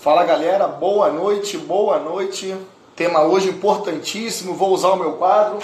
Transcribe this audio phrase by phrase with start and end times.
[0.00, 2.56] Fala galera, boa noite, boa noite.
[2.94, 5.58] Tema hoje importantíssimo, vou usar o meu quadro.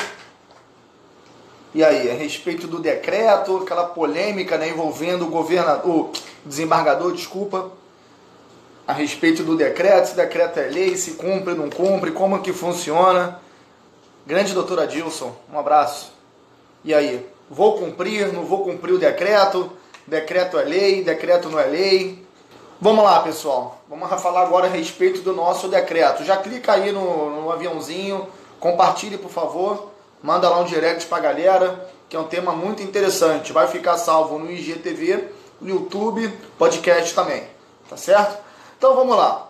[1.73, 6.13] E aí, a respeito do decreto, aquela polêmica né, envolvendo o governador, o
[6.45, 7.71] desembargador, desculpa,
[8.89, 13.41] a respeito do decreto, se decreto é lei, se cumpre, não cumpre, como que funciona.
[14.27, 16.13] Grande doutor Adilson, um abraço.
[16.83, 19.71] E aí, vou cumprir, não vou cumprir o decreto?
[20.05, 22.27] Decreto é lei, decreto não é lei?
[22.81, 23.74] Vamos lá, pessoal.
[23.97, 26.25] Vamos falar agora a respeito do nosso decreto.
[26.25, 28.27] Já clica aí no, no aviãozinho,
[28.59, 29.93] compartilhe, por favor.
[30.21, 33.53] Manda lá um direct pra galera, que é um tema muito interessante.
[33.53, 35.29] Vai ficar salvo no IGTV,
[35.61, 37.45] no YouTube, podcast também.
[37.89, 38.37] Tá certo?
[38.77, 39.49] Então vamos lá.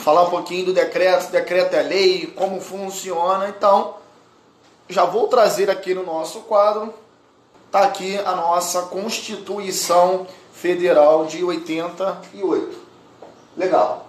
[0.00, 3.48] Falar um pouquinho do decreto, decreto é lei, como funciona.
[3.48, 3.94] Então,
[4.86, 6.92] já vou trazer aqui no nosso quadro.
[7.70, 12.81] Tá aqui a nossa Constituição Federal de 88.
[13.56, 14.06] Legal.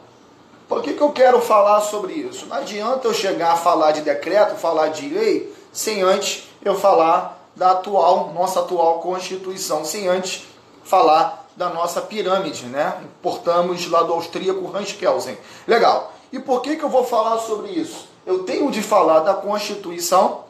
[0.67, 2.45] Por que, que eu quero falar sobre isso?
[2.45, 7.48] Não adianta eu chegar a falar de decreto, falar de lei, sem antes eu falar
[7.55, 10.48] da atual, nossa atual Constituição, sem antes
[10.84, 13.01] falar da nossa pirâmide, né?
[13.03, 15.37] Importamos lá do austríaco Hans Kelsen.
[15.68, 16.12] Legal.
[16.31, 18.07] E por que, que eu vou falar sobre isso?
[18.25, 20.46] Eu tenho de falar da Constituição.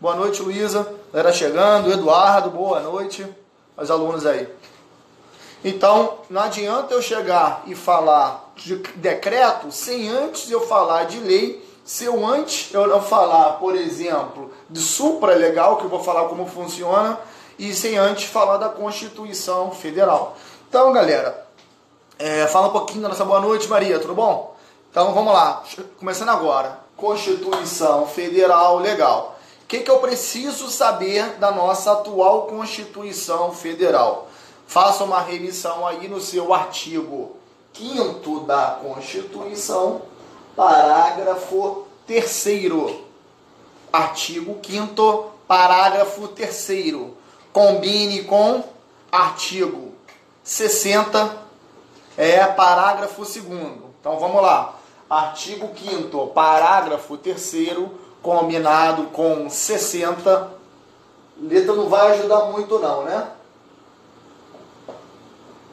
[0.00, 0.92] Boa noite, Luísa.
[1.12, 1.92] Galera chegando.
[1.92, 3.26] Eduardo, boa noite.
[3.76, 4.48] Os alunos aí.
[5.64, 11.66] Então, não adianta eu chegar e falar de decreto sem antes eu falar de lei,
[11.84, 16.46] se eu antes eu não falar, por exemplo, de supra-legal, que eu vou falar como
[16.46, 17.18] funciona,
[17.58, 20.36] e sem antes falar da Constituição Federal.
[20.68, 21.46] Então, galera,
[22.18, 24.54] é, fala um pouquinho da nossa boa noite, Maria, tudo bom?
[24.90, 25.64] Então, vamos lá,
[25.98, 26.78] começando agora.
[26.96, 29.38] Constituição Federal, legal.
[29.62, 34.27] O que, que eu preciso saber da nossa atual Constituição Federal?
[34.68, 37.36] Faça uma revisão aí no seu artigo
[37.72, 40.02] 5 da Constituição,
[40.54, 42.46] parágrafo 3
[43.90, 46.68] Artigo 5 parágrafo 3
[47.50, 48.62] Combine com
[49.10, 49.94] artigo
[50.44, 51.34] 60,
[52.18, 53.36] é parágrafo 2
[53.98, 54.74] Então vamos lá.
[55.08, 57.54] Artigo 5 parágrafo 3
[58.22, 60.52] combinado com 60.
[61.40, 63.37] Letra não vai ajudar muito não, né?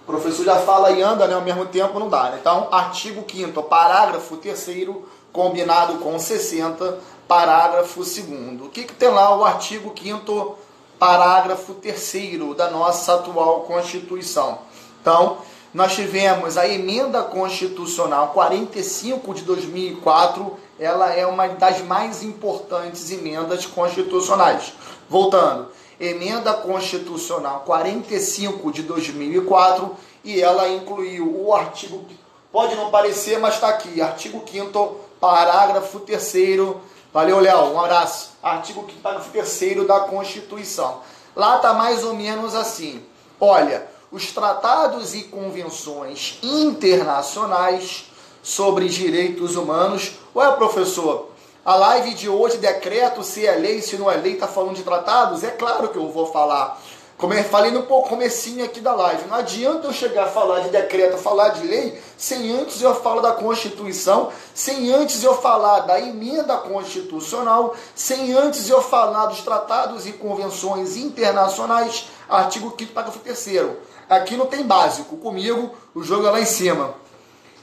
[0.05, 1.33] O professor já fala e anda, né?
[1.33, 2.29] Ao mesmo tempo não dá.
[2.29, 2.37] Né?
[2.39, 4.89] Então, artigo 5 parágrafo 3
[5.33, 8.19] combinado com 60, parágrafo 2
[8.61, 10.57] O que, que tem lá o artigo 5
[10.99, 14.59] parágrafo 3 da nossa atual Constituição?
[15.01, 15.39] Então,
[15.73, 23.65] nós tivemos a emenda constitucional 45 de 2004, ela é uma das mais importantes emendas
[23.65, 24.71] constitucionais.
[25.09, 25.67] Voltando,
[25.99, 32.05] emenda constitucional 45 de 2004 e ela incluiu o artigo,
[32.51, 36.75] pode não parecer, mas está aqui, artigo 5 parágrafo 3
[37.13, 41.01] valeu Léo, um abraço, artigo 5 parágrafo 3 da Constituição.
[41.35, 43.03] Lá está mais ou menos assim,
[43.39, 48.05] olha, os tratados e convenções internacionais
[48.41, 51.29] sobre direitos humanos, ué professor,
[51.65, 54.83] a live de hoje, decreto, se é lei, se não é lei, está falando de
[54.83, 55.43] tratados?
[55.43, 56.79] É claro que eu vou falar.
[57.17, 60.69] Como eu falei no comecinho aqui da live, não adianta eu chegar a falar de
[60.69, 65.99] decreto, falar de lei, sem antes eu falar da Constituição, sem antes eu falar da
[65.99, 73.75] emenda constitucional, sem antes eu falar dos tratados e convenções internacionais, artigo 5 parágrafo 3
[74.07, 76.93] Aqui não tem básico, comigo o jogo é lá em cima.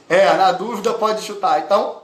[0.09, 1.59] É, na dúvida pode chutar.
[1.61, 2.02] Então,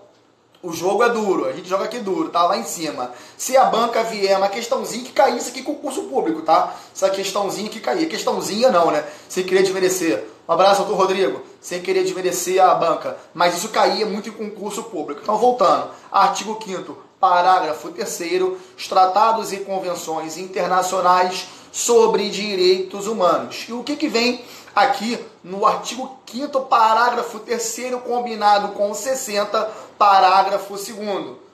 [0.62, 3.12] o jogo é duro, a gente joga aqui duro, tá lá em cima.
[3.38, 6.76] Se a banca vier uma questãozinha que caísse aqui concurso público, tá?
[6.94, 8.08] Essa questãozinha que cair.
[8.10, 9.06] Questãozinha não, né?
[9.30, 10.26] Sem querer desmerecer.
[10.48, 11.42] Um abraço, doutor Rodrigo.
[11.62, 13.18] Sem querer desmerecer a banca.
[13.34, 15.22] Mas isso caía muito em concurso público.
[15.24, 15.92] Então, voltando.
[16.12, 18.44] Artigo 5 parágrafo 3
[18.78, 23.66] os tratados e convenções internacionais sobre direitos humanos.
[23.68, 24.44] E o que, que vem
[24.82, 30.90] aqui no artigo 5 parágrafo 3 combinado com 60, parágrafo 2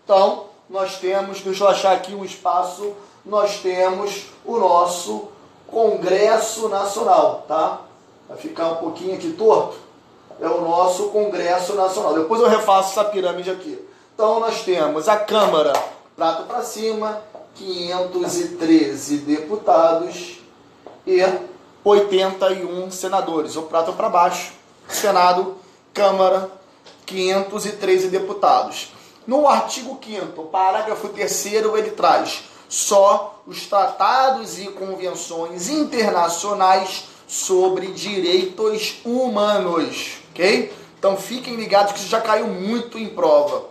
[0.03, 2.93] Então, nós temos, deixa eu achar aqui um espaço,
[3.25, 5.29] nós temos o nosso
[5.67, 7.81] Congresso Nacional, tá?
[8.27, 9.77] Vai ficar um pouquinho aqui torto.
[10.39, 12.13] É o nosso Congresso Nacional.
[12.13, 13.79] Depois eu refaço essa pirâmide aqui.
[14.13, 15.73] Então, nós temos a Câmara,
[16.15, 17.21] prato para cima,
[17.55, 20.39] 513 deputados
[21.05, 21.21] e
[21.85, 24.53] 81 senadores, o prato para baixo,
[24.89, 25.55] Senado,
[25.93, 26.49] Câmara,
[27.05, 28.91] 513 deputados.
[29.27, 39.01] No artigo 5 parágrafo 3 ele traz só os tratados e convenções internacionais sobre direitos
[39.05, 40.73] humanos, ok?
[40.97, 43.65] Então fiquem ligados que isso já caiu muito em prova.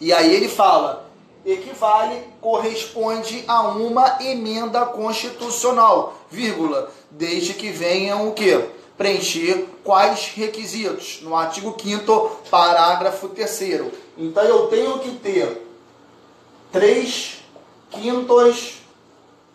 [0.00, 1.05] E aí ele fala:
[1.46, 8.68] equivale, corresponde a uma emenda constitucional, vírgula, desde que venham o quê?
[8.98, 11.20] Preencher quais requisitos?
[11.22, 13.60] No artigo 5 parágrafo 3
[14.18, 15.62] Então eu tenho que ter
[16.72, 17.44] 3
[17.90, 18.78] quintos,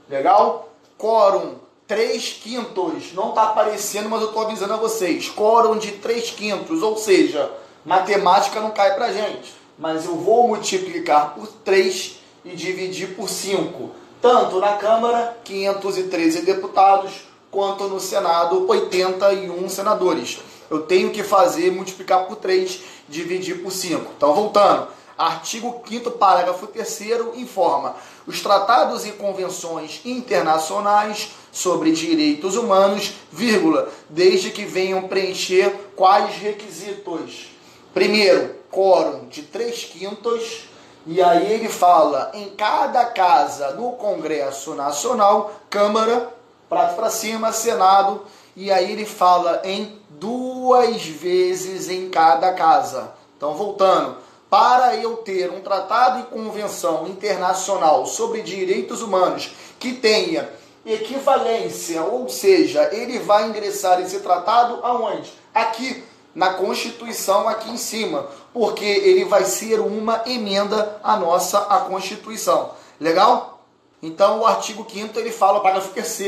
[0.08, 0.70] legal?
[0.98, 1.56] Quórum
[1.88, 6.82] 3 quintos, não está aparecendo, mas eu estou avisando a vocês, quórum de 3 quintos,
[6.82, 7.52] ou seja,
[7.84, 13.90] matemática não cai para gente mas eu vou multiplicar por 3 e dividir por 5.
[14.22, 20.40] Tanto na Câmara, 513 deputados, quanto no Senado, 81 senadores.
[20.70, 22.80] Eu tenho que fazer multiplicar por 3,
[23.10, 24.12] dividir por 5.
[24.16, 24.88] Então, voltando.
[25.18, 27.02] Artigo 5 parágrafo 3
[27.38, 27.96] informa:
[28.28, 37.48] os tratados e convenções internacionais sobre direitos humanos, vírgula, desde que venham preencher quais requisitos?
[37.96, 40.70] Primeiro, quórum de três quintos,
[41.06, 46.34] e aí ele fala em cada casa no Congresso Nacional, Câmara,
[46.70, 48.24] prato para cima, Senado,
[48.56, 53.12] e aí ele fala em duas vezes em cada casa.
[53.36, 54.18] Então, voltando,
[54.50, 60.50] para eu ter um tratado e convenção internacional sobre direitos humanos que tenha
[60.86, 65.32] equivalência, ou seja, ele vai ingressar esse tratado aonde?
[65.54, 66.04] Aqui
[66.34, 72.72] na Constituição aqui em cima, porque ele vai ser uma emenda à nossa a Constituição.
[73.00, 73.64] Legal?
[74.02, 76.20] Então o artigo 5 ele fala, o parágrafo 3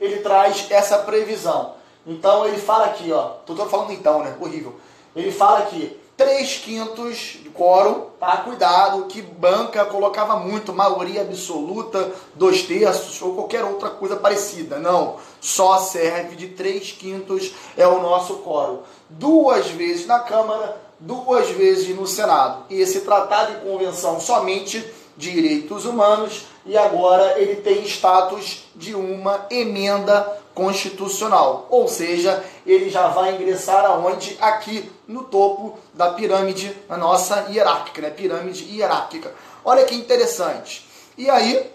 [0.00, 1.74] ele traz essa previsão.
[2.06, 4.34] Então ele fala aqui, ó, tô, tô falando então, né?
[4.40, 4.76] Horrível.
[5.14, 8.38] Ele fala aqui, 3 quintos de quórum, tá?
[8.38, 14.80] Cuidado, que banca colocava muito, maioria absoluta, dois terços ou qualquer outra coisa parecida.
[14.80, 18.80] Não, só serve de 3 quintos é o nosso quórum.
[19.08, 22.64] Duas vezes na Câmara, duas vezes no Senado.
[22.68, 24.84] E esse tratado de convenção somente
[25.16, 31.68] direitos humanos e agora ele tem status de uma emenda constitucional.
[31.70, 34.36] Ou seja, ele já vai ingressar aonde?
[34.40, 38.10] Aqui no topo da pirâmide, a nossa hierárquica, né?
[38.10, 39.32] Pirâmide hierárquica.
[39.64, 40.86] Olha que interessante.
[41.16, 41.70] E aí,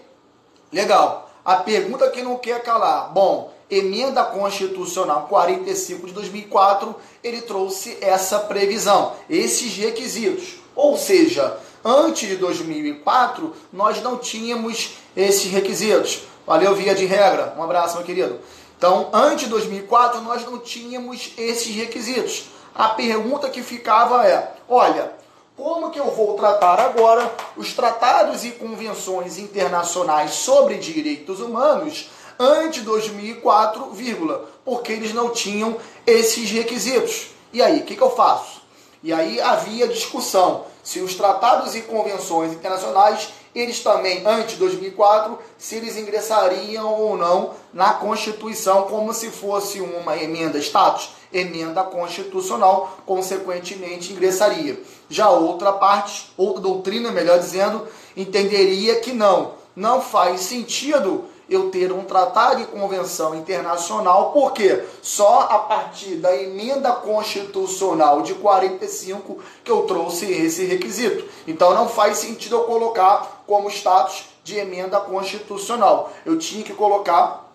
[0.70, 1.30] legal.
[1.42, 3.10] A pergunta que não quer calar.
[3.12, 10.56] Bom, emenda constitucional 45 de 2004, ele trouxe essa previsão, esses requisitos.
[10.76, 16.22] Ou seja, antes de 2004, nós não tínhamos esses requisitos.
[16.46, 17.54] Valeu, via de regra.
[17.56, 18.38] Um abraço, meu querido.
[18.76, 22.46] Então, antes de 2004, nós não tínhamos esses requisitos.
[22.74, 25.12] A pergunta que ficava é: olha,
[25.56, 32.80] como que eu vou tratar agora os tratados e convenções internacionais sobre direitos humanos antes
[32.80, 37.28] de 2004, vírgula, porque eles não tinham esses requisitos.
[37.52, 38.62] E aí, o que, que eu faço?
[39.02, 45.38] E aí havia discussão se os tratados e convenções internacionais, eles também, antes de 2004,
[45.56, 52.98] se eles ingressariam ou não na Constituição como se fosse uma emenda status, emenda constitucional,
[53.06, 54.80] consequentemente ingressaria.
[55.08, 57.86] Já outra parte, outra doutrina, melhor dizendo,
[58.16, 65.40] entenderia que não, não faz sentido eu ter um tratado de convenção internacional, porque só
[65.50, 71.24] a partir da emenda constitucional de 45 que eu trouxe esse requisito.
[71.46, 76.12] Então não faz sentido eu colocar como status de emenda constitucional.
[76.24, 77.50] Eu tinha que colocar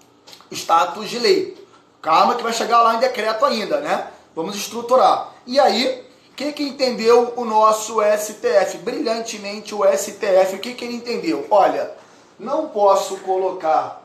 [0.51, 1.67] status de lei.
[2.01, 4.07] Calma que vai chegar lá em decreto ainda, né?
[4.35, 5.33] Vamos estruturar.
[5.45, 8.77] E aí, o que, que entendeu o nosso STF?
[8.77, 11.45] Brilhantemente o STF, o que, que ele entendeu?
[11.51, 11.91] Olha,
[12.39, 14.01] não posso colocar.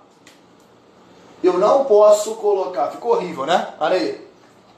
[1.43, 2.89] Eu não posso colocar.
[2.89, 3.75] Ficou horrível, né?
[3.79, 4.25] Olha aí.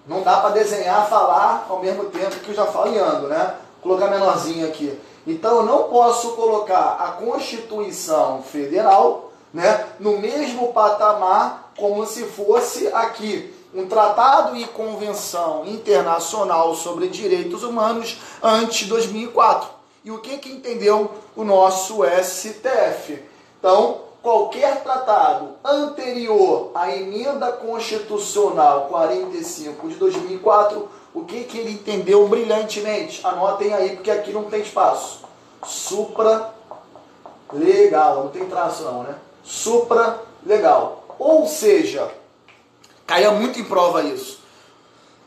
[0.07, 3.55] Não dá para desenhar, falar ao mesmo tempo que eu já falo ando, né?
[3.83, 4.99] Vou colocar menorzinho aqui.
[5.27, 12.89] Então eu não posso colocar a Constituição Federal, né, no mesmo patamar como se fosse
[12.89, 19.69] aqui um tratado e convenção internacional sobre direitos humanos antes de 2004.
[20.05, 23.23] E o que que entendeu o nosso STF?
[23.59, 32.29] Então, qualquer tratado anterior à emenda constitucional 45 de 2004, o que, que ele entendeu
[32.29, 33.27] brilhantemente?
[33.27, 35.25] Anotem aí, porque aqui não tem espaço.
[35.67, 36.53] Supra
[37.51, 39.15] legal, não tem traço não, né?
[39.43, 41.17] Supra legal.
[41.19, 42.11] Ou seja,
[43.07, 44.41] caia muito em prova isso.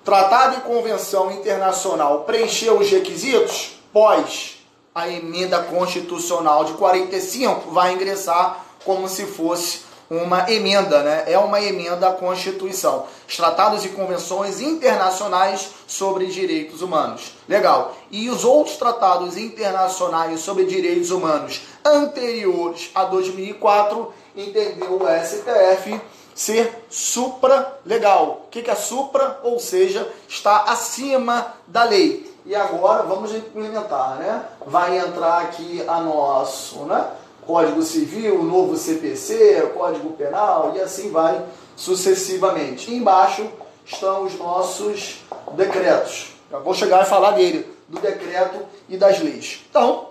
[0.06, 4.60] Tratado e convenção internacional preencheu os requisitos pós
[4.94, 11.24] a emenda constitucional de 45 vai ingressar como se fosse uma emenda, né?
[11.28, 13.06] É uma emenda à Constituição.
[13.28, 17.34] Os tratados e convenções internacionais sobre direitos humanos.
[17.48, 17.96] Legal.
[18.10, 26.02] E os outros tratados internacionais sobre direitos humanos anteriores a 2004, entendeu o STF
[26.34, 28.46] ser supra-legal.
[28.46, 29.40] O que é supra?
[29.44, 32.34] Ou seja, está acima da lei.
[32.46, 34.46] E agora vamos implementar, né?
[34.66, 37.06] Vai entrar aqui a nosso, né?
[37.50, 41.44] Código Civil, novo CPC, Código Penal e assim vai
[41.76, 42.92] sucessivamente.
[42.92, 43.50] E embaixo
[43.84, 45.22] estão os nossos
[45.54, 46.36] decretos.
[46.52, 49.66] Eu vou chegar e falar dele, do decreto e das leis.
[49.68, 50.10] Então,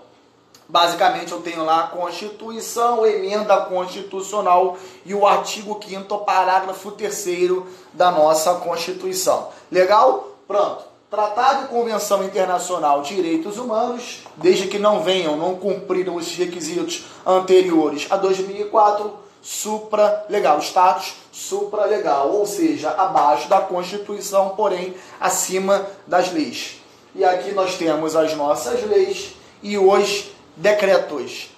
[0.67, 8.11] basicamente eu tenho lá a Constituição, emenda constitucional e o artigo 5 parágrafo 3 da
[8.11, 9.47] nossa Constituição.
[9.71, 10.35] Legal?
[10.45, 10.88] Pronto.
[11.09, 18.05] Tratado Convenção Internacional de Direitos Humanos, desde que não venham, não cumpriram os requisitos anteriores
[18.11, 19.11] a 2004,
[19.41, 26.75] supra-legal, status supra-legal, ou seja, abaixo da Constituição, porém acima das leis.
[27.15, 30.25] E aqui nós temos as nossas leis e os
[30.55, 31.49] decretos.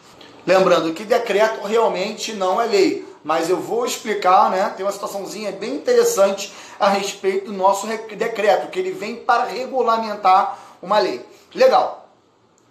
[0.47, 4.73] Lembrando que decreto realmente não é lei, mas eu vou explicar, né?
[4.75, 10.57] Tem uma situaçãozinha bem interessante a respeito do nosso decreto, que ele vem para regulamentar
[10.81, 11.23] uma lei.
[11.53, 12.09] Legal.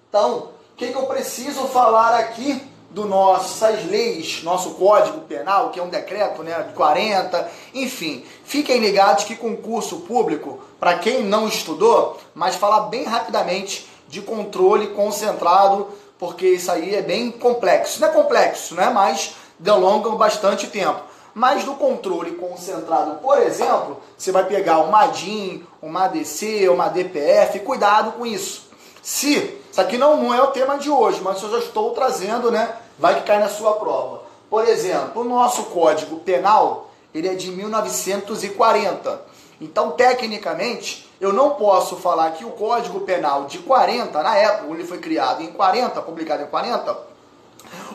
[0.08, 5.78] Então, o que, que eu preciso falar aqui do nossas leis, nosso código penal, que
[5.78, 8.24] é um decreto né, de 40, enfim.
[8.44, 14.88] Fiquem ligados que concurso público, para quem não estudou, mas falar bem rapidamente de controle
[14.88, 15.86] concentrado,
[16.18, 18.00] porque isso aí é bem complexo.
[18.00, 18.90] Não é complexo, né?
[18.92, 21.09] mas delongam bastante tempo.
[21.34, 27.60] Mas no controle concentrado, por exemplo, você vai pegar uma DIN, uma ADC, uma DPF,
[27.60, 28.68] cuidado com isso.
[29.02, 32.50] Se, isso aqui não, não é o tema de hoje, mas eu já estou trazendo,
[32.50, 32.74] né?
[32.98, 34.22] Vai que cai na sua prova.
[34.50, 39.22] Por exemplo, o nosso Código Penal, ele é de 1940.
[39.60, 44.84] Então, tecnicamente, eu não posso falar que o Código Penal de 40, na época, ele
[44.84, 47.09] foi criado em 40, publicado em 40,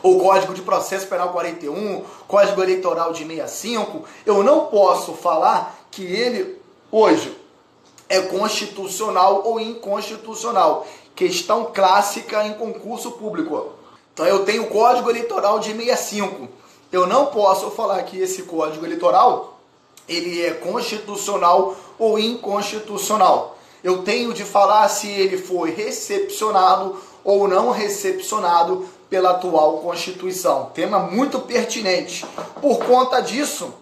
[0.06, 6.04] o Código de Processo Penal 41, Código Eleitoral de 65, eu não posso falar que
[6.04, 6.60] ele
[6.92, 7.36] hoje
[8.08, 10.86] é constitucional ou inconstitucional.
[11.14, 13.72] Questão clássica em concurso público.
[14.12, 16.48] Então eu tenho o Código Eleitoral de 65.
[16.92, 19.58] Eu não posso falar que esse Código Eleitoral
[20.08, 23.58] ele é constitucional ou inconstitucional.
[23.82, 30.70] Eu tenho de falar se ele foi recepcionado ou não recepcionado pela atual Constituição.
[30.74, 32.24] Tema muito pertinente.
[32.60, 33.74] Por conta disso,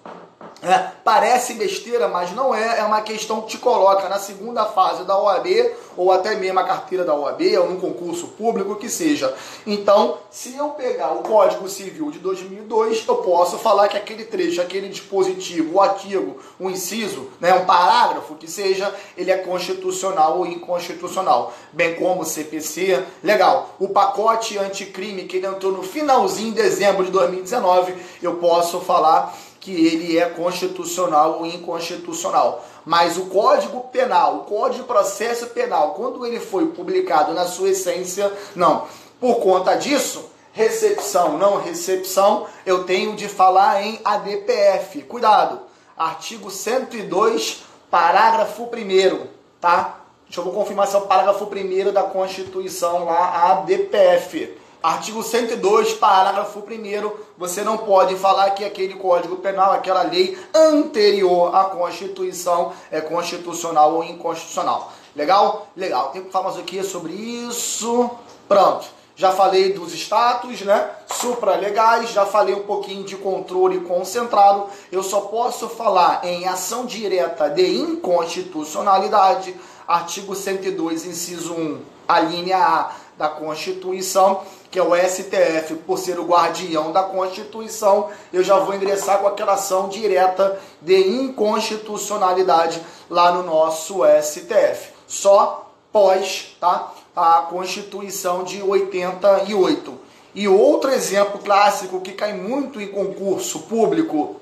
[0.64, 2.80] é, parece besteira, mas não é.
[2.80, 5.46] É uma questão que te coloca na segunda fase da OAB,
[5.94, 9.34] ou até mesmo a carteira da OAB, ou num concurso público, que seja.
[9.66, 14.62] Então, se eu pegar o Código Civil de 2002, eu posso falar que aquele trecho,
[14.62, 20.46] aquele dispositivo, o artigo, o inciso, né, um parágrafo que seja, ele é constitucional ou
[20.46, 21.52] inconstitucional.
[21.72, 23.74] Bem como o CPC, legal.
[23.78, 29.34] O pacote anticrime que ele entrou no finalzinho de dezembro de 2019, eu posso falar
[29.64, 32.62] que ele é constitucional ou inconstitucional.
[32.84, 37.70] Mas o Código Penal, o Código de Processo Penal, quando ele foi publicado na sua
[37.70, 38.86] essência, não.
[39.18, 45.00] Por conta disso, recepção, não recepção, eu tenho de falar em ADPF.
[45.04, 45.60] Cuidado.
[45.96, 49.26] Artigo 102, parágrafo 1
[49.58, 50.00] tá?
[50.26, 54.58] Deixa eu confirmar se é o parágrafo 1 da Constituição lá, ADPF.
[54.84, 61.56] Artigo 102, parágrafo 1 você não pode falar que aquele Código Penal, aquela lei anterior
[61.56, 64.92] à Constituição é constitucional ou inconstitucional.
[65.16, 65.68] Legal?
[65.74, 66.10] Legal.
[66.10, 68.10] Tem que falar mais aqui sobre isso.
[68.46, 68.86] Pronto.
[69.16, 70.90] Já falei dos status, né?
[71.06, 74.66] Supralegais, já falei um pouquinho de controle concentrado.
[74.92, 79.56] Eu só posso falar em ação direta de inconstitucionalidade.
[79.88, 84.42] Artigo 102, inciso 1, a linha A da Constituição
[84.74, 89.28] que é o STF, por ser o guardião da Constituição, eu já vou ingressar com
[89.28, 94.88] aquela ação direta de inconstitucionalidade lá no nosso STF.
[95.06, 99.94] Só pós tá, a Constituição de 88.
[100.34, 104.40] E outro exemplo clássico que cai muito em concurso público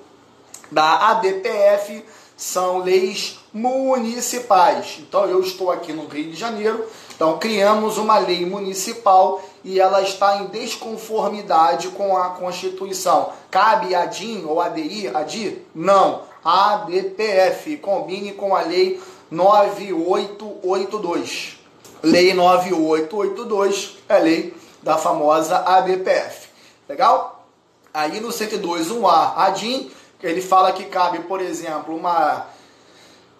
[0.70, 2.02] da ADPF
[2.38, 4.96] são leis municipais.
[4.98, 10.02] Então eu estou aqui no Rio de Janeiro, então criamos uma lei municipal e ela
[10.02, 13.32] está em desconformidade com a Constituição.
[13.50, 15.62] Cabe a DIN ou ADI, ADI?
[15.74, 16.22] Não.
[16.44, 19.00] ADPF, combine com a lei
[19.30, 21.60] 9882.
[22.02, 24.52] Lei 9882 é lei
[24.82, 26.48] da famosa ADPF.
[26.88, 27.46] Legal?
[27.94, 29.90] Aí no 102, 1A, ADIM,
[30.22, 32.46] ele fala que cabe, por exemplo, uma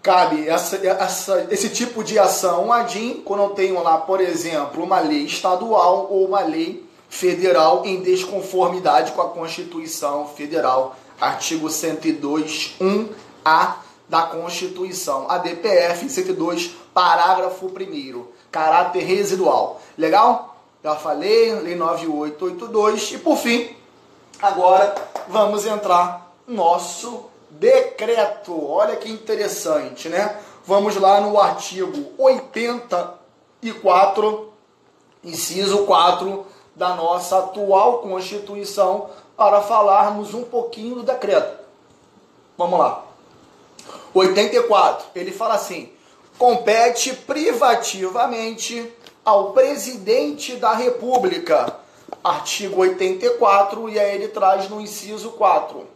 [0.03, 4.83] cabe essa, essa, esse tipo de ação, um ADIM, quando eu tenho lá, por exemplo,
[4.83, 12.75] uma lei estadual ou uma lei federal em desconformidade com a Constituição Federal, artigo 102,
[12.81, 13.75] 1A
[14.09, 19.81] da Constituição, a DPF 102, parágrafo 1 caráter residual.
[19.97, 20.57] Legal?
[20.83, 23.71] Já falei, lei 9882 e por fim,
[24.43, 24.95] agora
[25.29, 28.69] vamos entrar no nosso decreto.
[28.69, 30.41] Olha que interessante, né?
[30.65, 34.53] Vamos lá no artigo 84,
[35.23, 41.61] inciso 4 da nossa atual Constituição para falarmos um pouquinho do decreto.
[42.57, 43.05] Vamos lá.
[44.15, 45.93] 84, ele fala assim:
[46.39, 48.91] compete privativamente
[49.25, 51.81] ao presidente da República.
[52.23, 55.92] Artigo 84, e aí ele traz no inciso 4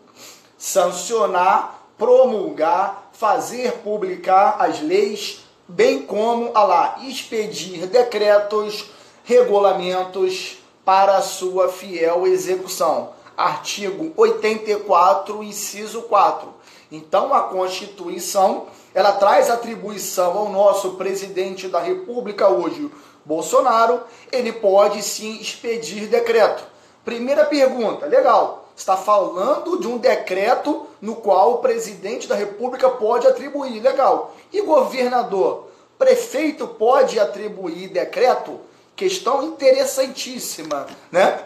[0.59, 8.91] sancionar, promulgar, fazer publicar as leis, bem como a lá expedir decretos,
[9.25, 13.11] regulamentos para sua fiel execução.
[13.37, 16.55] Artigo 84, inciso 4.
[16.91, 22.91] Então a Constituição, ela traz atribuição ao nosso presidente da República hoje,
[23.25, 26.65] Bolsonaro, ele pode sim expedir decreto.
[27.05, 33.27] Primeira pergunta, legal está falando de um decreto no qual o presidente da República pode
[33.27, 33.81] atribuir.
[33.81, 34.35] Legal.
[34.53, 35.69] E governador?
[35.99, 38.61] Prefeito pode atribuir decreto?
[38.95, 41.45] Questão interessantíssima, né?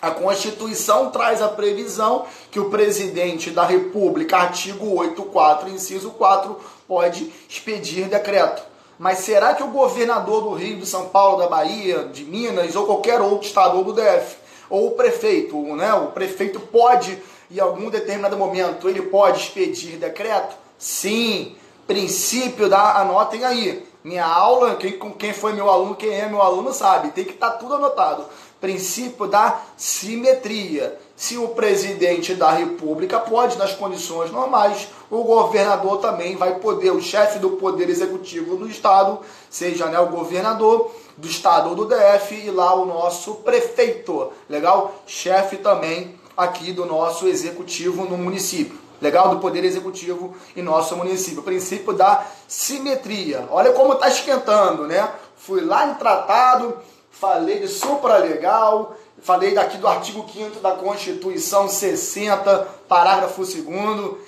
[0.00, 7.32] A Constituição traz a previsão que o presidente da República, artigo 84, inciso 4, pode
[7.48, 8.62] expedir decreto.
[8.98, 12.86] Mas será que o governador do Rio, de São Paulo, da Bahia, de Minas ou
[12.86, 15.92] qualquer outro estado do DF ou o prefeito, né?
[15.94, 20.56] O prefeito pode, em algum determinado momento, ele pode expedir decreto?
[20.78, 21.56] Sim.
[21.86, 23.86] Princípio da anotem aí.
[24.02, 27.50] Minha aula, quem, quem foi meu aluno, quem é meu aluno sabe, tem que estar
[27.50, 28.24] tá tudo anotado.
[28.60, 30.98] Princípio da simetria.
[31.22, 37.00] Se o presidente da República pode, nas condições normais, o governador também vai poder, o
[37.00, 42.34] chefe do poder executivo do estado, seja né, o governador, do estado ou do DF
[42.34, 44.96] e lá o nosso prefeito, legal?
[45.06, 48.76] Chefe também aqui do nosso executivo no município.
[49.00, 49.28] Legal?
[49.28, 51.38] Do poder executivo em nosso município.
[51.38, 53.46] O princípio da simetria.
[53.48, 55.08] Olha como está esquentando, né?
[55.36, 56.76] Fui lá em tratado,
[57.12, 64.22] falei de supralegal, falei daqui do artigo 5 da Constituição 60, parágrafo 2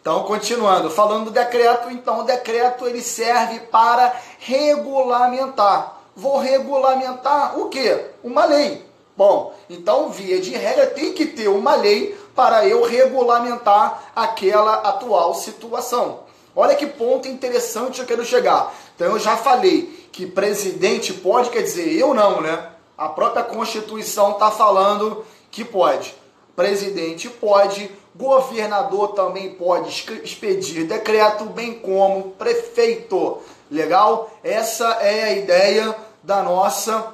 [0.00, 7.68] então, continuando, falando do decreto, então o decreto ele serve para regulamentar vou regulamentar o
[7.68, 8.06] quê?
[8.22, 8.84] Uma lei.
[9.16, 15.34] Bom, então, via de regra, tem que ter uma lei para eu regulamentar aquela atual
[15.34, 16.20] situação.
[16.54, 18.74] Olha que ponto interessante eu quero chegar.
[18.94, 22.70] Então, eu já falei que presidente pode, quer dizer, eu não, né?
[22.96, 26.14] A própria Constituição está falando que pode.
[26.54, 29.90] Presidente pode, governador também pode
[30.22, 33.38] expedir decreto, bem como prefeito.
[33.68, 34.30] Legal?
[34.44, 37.12] Essa é a ideia da nossa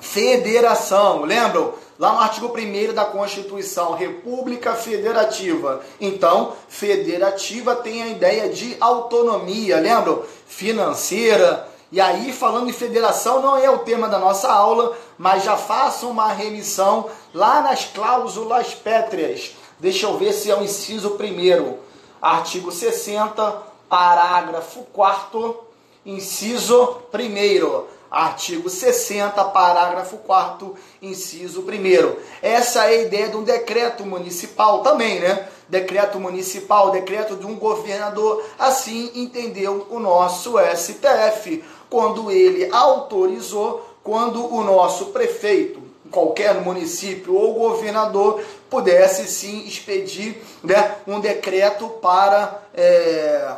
[0.00, 1.22] federação.
[1.22, 1.72] Lembram?
[1.98, 5.82] Lá no artigo 1 da Constituição, República Federativa.
[6.00, 10.22] Então, federativa tem a ideia de autonomia, lembram?
[10.46, 11.66] Financeira.
[11.90, 16.10] E aí, falando em federação, não é o tema da nossa aula, mas já façam
[16.10, 19.56] uma remissão lá nas cláusulas pétreas.
[19.80, 21.78] Deixa eu ver se é o inciso primeiro.
[22.20, 25.68] Artigo 60, parágrafo 4
[26.04, 34.04] inciso 1 artigo 60, parágrafo 4 inciso 1 Essa é a ideia de um decreto
[34.04, 35.46] municipal também, né?
[35.68, 44.52] Decreto municipal, decreto de um governador, assim entendeu o nosso STF, quando ele autorizou, quando
[44.52, 53.52] o nosso prefeito, qualquer município ou governador pudesse sim expedir né, um decreto para é,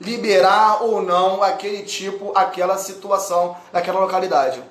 [0.00, 4.62] liberar ou não aquele tipo, aquela situação, aquela localidade.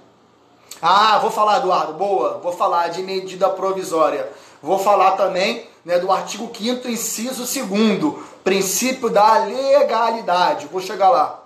[0.81, 4.29] Ah, vou falar, Eduardo, boa, vou falar de medida provisória.
[4.61, 10.67] Vou falar também né, do artigo 5 inciso 2 princípio da legalidade.
[10.67, 11.44] Vou chegar lá.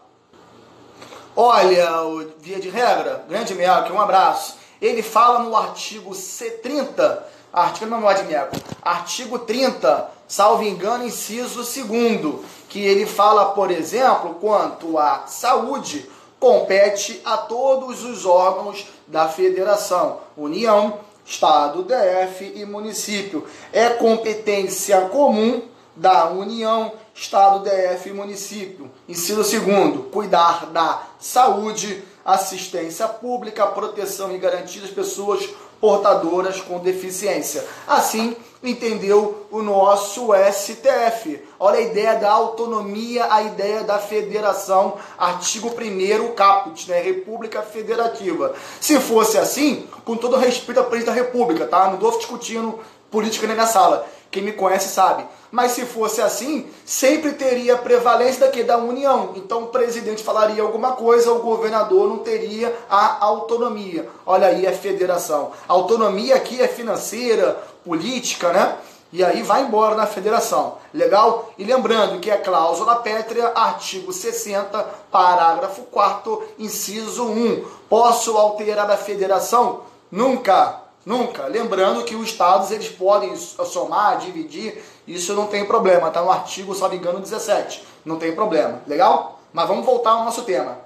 [1.41, 4.57] Olha, o via de regra, grande Melk, um abraço.
[4.81, 7.17] Ele fala no artigo C30,
[7.53, 8.35] artigo não é de
[8.81, 17.21] artigo 30, salvo engano, inciso 2 que ele fala, por exemplo, quanto à saúde, compete
[17.23, 23.47] a todos os órgãos da federação, União, Estado, DF e município.
[23.71, 25.61] É competência comum
[25.95, 28.89] da União, Estado, DF e município.
[29.07, 35.49] Inciso segundo, cuidar da saúde, assistência pública, proteção e garantia das pessoas
[35.81, 37.65] portadoras com deficiência.
[37.85, 41.43] Assim, entendeu o nosso STF.
[41.59, 47.01] Olha a ideia da autonomia, a ideia da federação, artigo 1 caput, né?
[47.01, 48.53] República Federativa.
[48.79, 51.87] Se fosse assim, com todo respeito ao presidente da República, tá?
[51.87, 52.79] Não estou discutindo
[53.11, 54.05] política na sala.
[54.31, 55.25] Quem me conhece sabe.
[55.51, 59.33] Mas se fosse assim, sempre teria prevalência daqui da União.
[59.35, 64.07] Então o presidente falaria alguma coisa, o governador não teria a autonomia.
[64.25, 65.51] Olha aí a federação.
[65.67, 68.77] A autonomia aqui é financeira, política, né?
[69.11, 70.77] E aí vai embora na federação.
[70.93, 71.51] Legal?
[71.57, 77.65] E lembrando que é cláusula pétrea, artigo 60, parágrafo 4 inciso 1.
[77.89, 79.81] Posso alterar a federação?
[80.11, 80.88] Nunca.
[81.09, 81.47] Nunca.
[81.47, 86.09] Lembrando que os estados eles podem somar, dividir, isso não tem problema.
[86.09, 87.83] Está no artigo, não me engano, 17.
[88.05, 88.83] Não tem problema.
[88.85, 89.39] Legal?
[89.51, 90.77] Mas vamos voltar ao nosso tema.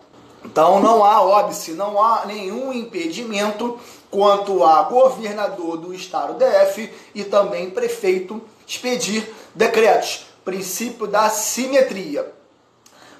[0.46, 3.78] Então não há óbice, não há nenhum impedimento
[4.10, 10.28] quanto a governador do estado DF e também prefeito expedir decretos.
[10.46, 12.32] Princípio da simetria.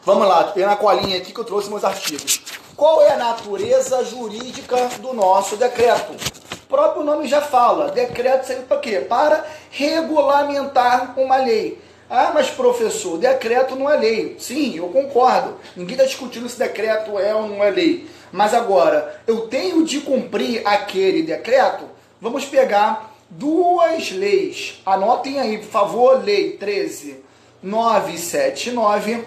[0.06, 2.42] Vamos lá, tem na colinha aqui que eu trouxe meus artigos.
[2.78, 6.33] Qual é a natureza jurídica do nosso decreto?
[6.64, 9.00] O próprio nome já fala, decreto serve para quê?
[9.00, 11.80] Para regulamentar uma lei.
[12.10, 14.38] Ah, mas professor, decreto não é lei.
[14.40, 15.56] Sim, eu concordo.
[15.76, 18.08] Ninguém está discutindo se decreto é ou não é lei.
[18.32, 21.86] Mas agora, eu tenho de cumprir aquele decreto?
[22.22, 24.82] Vamos pegar duas leis.
[24.86, 29.26] Anotem aí, por favor, lei 13979.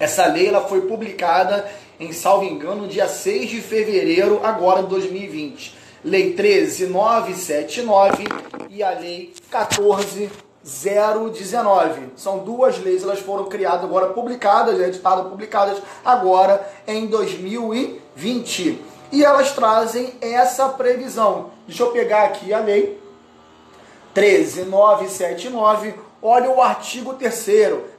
[0.00, 1.68] Essa lei ela foi publicada
[2.00, 5.77] em salvo engano, dia 6 de fevereiro agora de 2020.
[6.08, 8.24] Lei 13979
[8.70, 12.12] e a Lei 14019.
[12.16, 18.82] São duas leis, elas foram criadas agora, publicadas, editadas, publicadas agora em 2020.
[19.12, 21.50] E elas trazem essa previsão.
[21.66, 22.98] Deixa eu pegar aqui a Lei
[24.14, 25.94] 13979.
[26.22, 27.48] Olha o artigo 3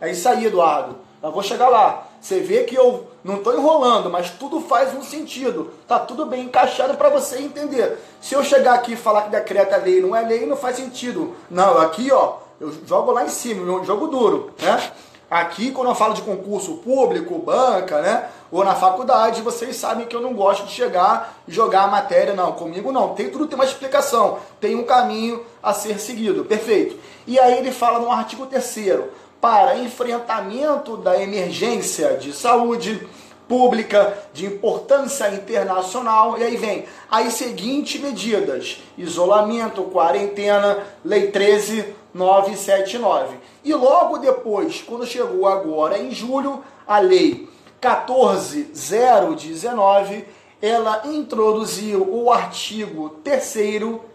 [0.01, 0.97] É isso aí, Eduardo.
[1.21, 2.08] Eu vou chegar lá.
[2.21, 5.71] Você vê que eu não estou enrolando, mas tudo faz um sentido.
[5.87, 7.97] Tá tudo bem encaixado para você entender.
[8.21, 10.75] Se eu chegar aqui e falar que decreto é lei não é lei, não faz
[10.75, 11.35] sentido.
[11.49, 14.91] Não, aqui ó, eu jogo lá em cima, eu jogo duro, né?
[15.29, 18.29] Aqui, quando eu falo de concurso público, banca, né?
[18.51, 22.33] Ou na faculdade, vocês sabem que eu não gosto de chegar e jogar a matéria,
[22.33, 22.53] não.
[22.53, 23.13] Comigo não.
[23.13, 26.45] Tem tudo tem uma explicação, tem um caminho a ser seguido.
[26.45, 26.97] Perfeito.
[27.27, 29.05] E aí ele fala no artigo 3
[29.41, 33.07] para enfrentamento da emergência de saúde
[33.47, 36.37] pública de importância internacional.
[36.37, 43.37] E aí vem as seguintes medidas: isolamento, quarentena, lei 13979.
[43.63, 47.49] E logo depois, quando chegou agora em julho, a lei
[47.81, 50.25] 14019,
[50.61, 53.55] ela introduziu o artigo 3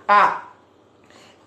[0.06, 0.53] A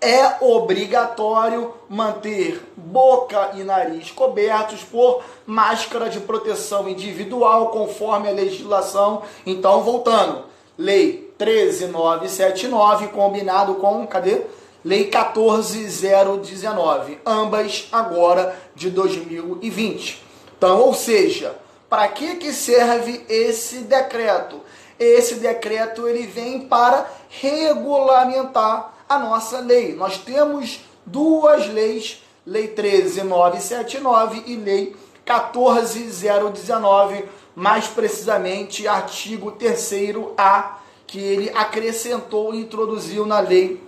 [0.00, 9.22] é obrigatório manter boca e nariz cobertos por máscara de proteção individual, conforme a legislação.
[9.44, 10.44] Então, voltando,
[10.76, 14.42] Lei 13979, combinado com, cadê?
[14.84, 20.22] Lei 14019, ambas agora de 2020.
[20.56, 21.56] Então, ou seja,
[21.88, 24.60] para que, que serve esse decreto?
[24.98, 29.94] Esse decreto ele vem para regulamentar a nossa lei.
[29.94, 34.94] Nós temos duas leis, Lei 13979 e Lei
[35.24, 40.72] 14019, mais precisamente artigo 3A,
[41.06, 43.82] que ele acrescentou e introduziu na Lei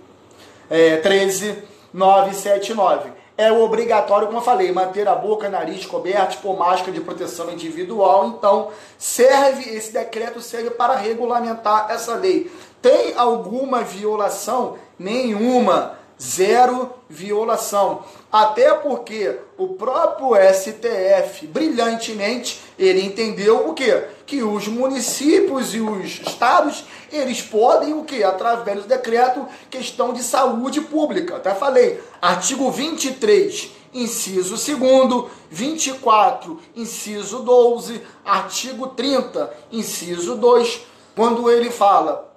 [0.69, 7.01] é, 13979 é obrigatório, como eu falei, manter a boca, nariz coberto por máscara de
[7.01, 8.27] proteção individual.
[8.27, 12.51] Então, serve esse decreto serve para regulamentar essa lei.
[12.81, 14.77] Tem alguma violação?
[14.97, 15.99] Nenhuma.
[16.19, 18.03] Zero violação.
[18.31, 24.05] Até porque o próprio STF, brilhantemente, ele entendeu o quê?
[24.25, 28.23] Que os municípios e os estados, eles podem o quê?
[28.23, 31.37] Através do decreto, questão de saúde pública.
[31.37, 40.81] Até falei, artigo 23, inciso 2 24, inciso 12, artigo 30, inciso 2,
[41.15, 42.30] quando ele fala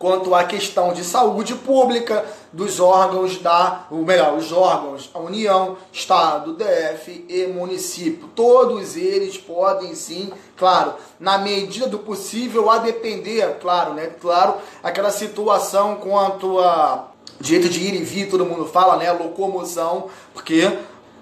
[0.00, 5.76] quanto à questão de saúde pública dos órgãos da, ou melhor, os órgãos, a União,
[5.92, 8.26] Estado, DF e município.
[8.34, 14.10] Todos eles podem sim, claro, na medida do possível, a depender, claro, né?
[14.18, 17.08] Claro, aquela situação quanto a
[17.38, 19.12] jeito de ir e vir, todo mundo fala, né?
[19.12, 20.78] Locomoção, porque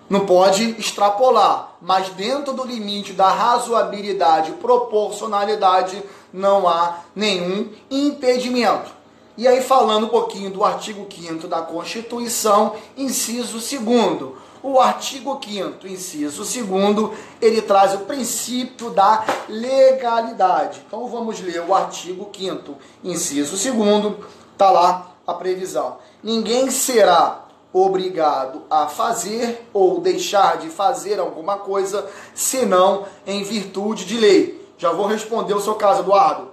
[0.08, 8.98] não pode extrapolar, mas dentro do limite da razoabilidade, proporcionalidade, não há nenhum impedimento.
[9.36, 14.32] E aí, falando um pouquinho do artigo 5 da Constituição, inciso 2.
[14.60, 20.82] O artigo 5 inciso 2 ele traz o princípio da legalidade.
[20.84, 24.16] Então vamos ler o artigo 5 inciso 2
[24.52, 25.98] está lá a previsão.
[26.20, 27.44] Ninguém será
[27.84, 34.92] obrigado a fazer ou deixar de fazer alguma coisa, senão em virtude de lei já
[34.92, 36.52] vou responder o seu caso, Eduardo.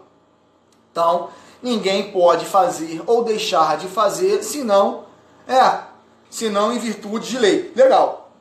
[0.91, 1.29] Então,
[1.61, 5.05] ninguém pode fazer ou deixar de fazer, senão,
[5.47, 5.81] é,
[6.29, 7.71] senão em virtude de lei.
[7.75, 8.31] Legal.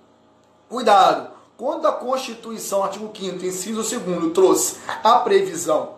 [0.68, 1.35] Cuidado.
[1.57, 5.94] Quando a Constituição, artigo 5 inciso 2 trouxe a previsão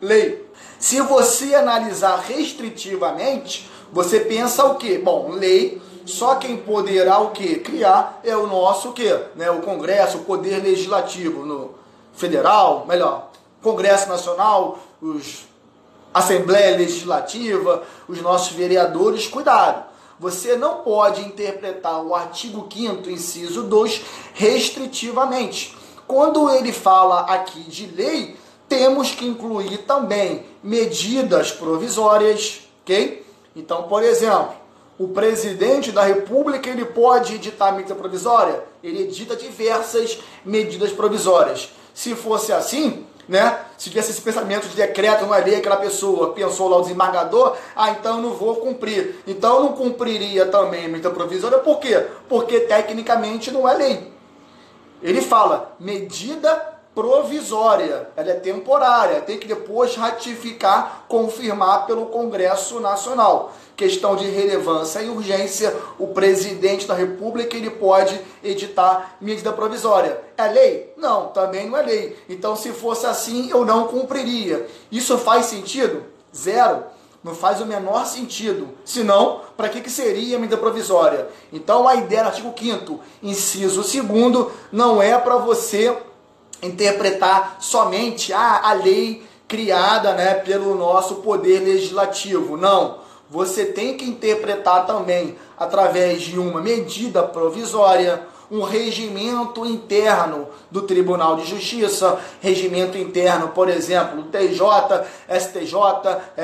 [0.00, 4.98] lei, se você analisar restritivamente, você pensa o quê?
[4.98, 7.56] Bom, lei, só quem poderá o quê?
[7.56, 9.18] Criar é o nosso o quê?
[9.34, 9.50] Né?
[9.50, 11.74] O Congresso, o Poder Legislativo, no,
[12.12, 13.30] federal, melhor,
[13.62, 15.48] Congresso Nacional, os
[16.12, 19.84] Assembleia Legislativa, os nossos vereadores, cuidado.
[20.18, 24.02] Você não pode interpretar o artigo 5 inciso 2
[24.34, 25.74] restritivamente.
[26.06, 28.36] Quando ele fala aqui de lei,
[28.68, 33.24] temos que incluir também medidas provisórias, ok?
[33.54, 34.59] Então, por exemplo,
[35.00, 38.62] o presidente da República ele pode editar medida provisória?
[38.84, 41.72] Ele edita diversas medidas provisórias.
[41.94, 43.60] Se fosse assim, né?
[43.78, 47.56] Se tivesse esse pensamento de decreto, não é lei, aquela pessoa pensou lá o desembargador,
[47.74, 49.22] ah, então não vou cumprir.
[49.26, 52.04] Então não cumpriria também a medida provisória, por quê?
[52.28, 54.12] Porque tecnicamente não é lei.
[55.02, 63.54] Ele fala medida provisória, ela é temporária, tem que depois ratificar, confirmar pelo Congresso Nacional
[63.74, 70.20] questão de relevância e urgência, o presidente da República ele pode editar medida provisória.
[70.36, 70.92] É lei?
[70.98, 72.18] Não, também não é lei.
[72.28, 74.66] Então, se fosse assim, eu não cumpriria.
[74.92, 76.04] Isso faz sentido?
[76.36, 76.84] Zero.
[77.24, 78.68] Não faz o menor sentido.
[78.84, 81.28] Senão, para que, que seria a medida provisória?
[81.50, 85.96] Então, a ideia do artigo 5 inciso 2 não é para você
[86.62, 92.56] interpretar somente ah, a lei criada né, pelo nosso poder legislativo.
[92.56, 100.82] Não você tem que interpretar também através de uma medida provisória, um regimento interno do
[100.82, 105.76] Tribunal de Justiça, regimento interno, por exemplo, TJ, STJ,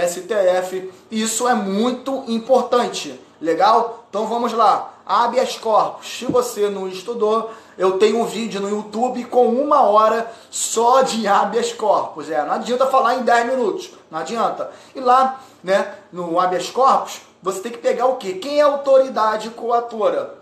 [0.09, 0.93] STF.
[1.11, 3.21] Isso é muito importante.
[3.41, 4.07] Legal?
[4.09, 4.95] Então vamos lá.
[5.05, 6.07] Habeas corpus.
[6.19, 11.27] Se você não estudou, eu tenho um vídeo no YouTube com uma hora só de
[11.27, 12.31] habeas corpus.
[12.31, 13.91] É, não adianta falar em 10 minutos.
[14.11, 14.71] Não adianta.
[14.95, 18.35] E lá né, no habeas corpus, você tem que pegar o quê?
[18.35, 20.35] Quem é autoridade coatora?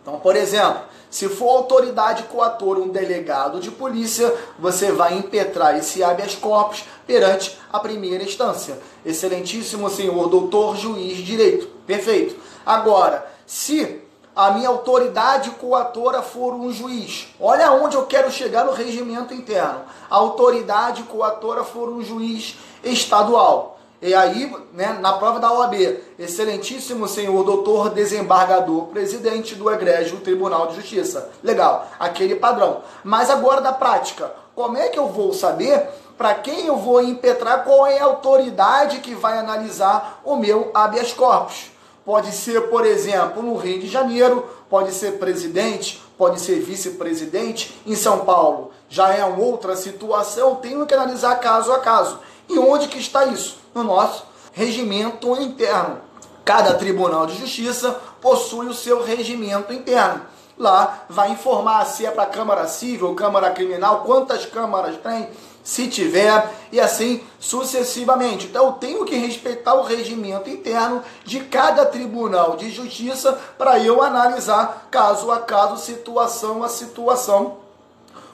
[0.00, 6.02] Então, por exemplo, se for autoridade coatora um delegado de polícia, você vai impetrar esse
[6.02, 8.78] habeas corpus perante a primeira instância.
[9.04, 11.68] Excelentíssimo senhor doutor juiz de direito.
[11.86, 12.34] Perfeito.
[12.64, 14.01] Agora, se
[14.34, 19.82] a minha autoridade coatora for um juiz, olha onde eu quero chegar no regimento interno.
[20.10, 23.78] A autoridade coatora for um juiz estadual.
[24.00, 25.74] E aí, né, na prova da OAB,
[26.18, 31.30] excelentíssimo senhor doutor desembargador, presidente do Egrégio Tribunal de Justiça.
[31.40, 32.82] Legal, aquele padrão.
[33.04, 37.64] Mas agora da prática, como é que eu vou saber para quem eu vou impetrar,
[37.64, 41.71] qual é a autoridade que vai analisar o meu habeas corpus?
[42.04, 47.80] Pode ser, por exemplo, no Rio de Janeiro, pode ser presidente, pode ser vice-presidente.
[47.86, 52.18] Em São Paulo já é uma outra situação, tenho que analisar caso a caso.
[52.48, 53.58] E onde que está isso?
[53.74, 56.00] No nosso regimento interno.
[56.44, 60.22] Cada tribunal de justiça possui o seu regimento interno.
[60.58, 65.28] Lá vai informar se é para Câmara Civil, Câmara Criminal, quantas câmaras tem,
[65.62, 68.46] se tiver, e assim sucessivamente.
[68.46, 74.02] Então eu tenho que respeitar o regimento interno de cada tribunal de justiça para eu
[74.02, 77.61] analisar caso a caso, situação a situação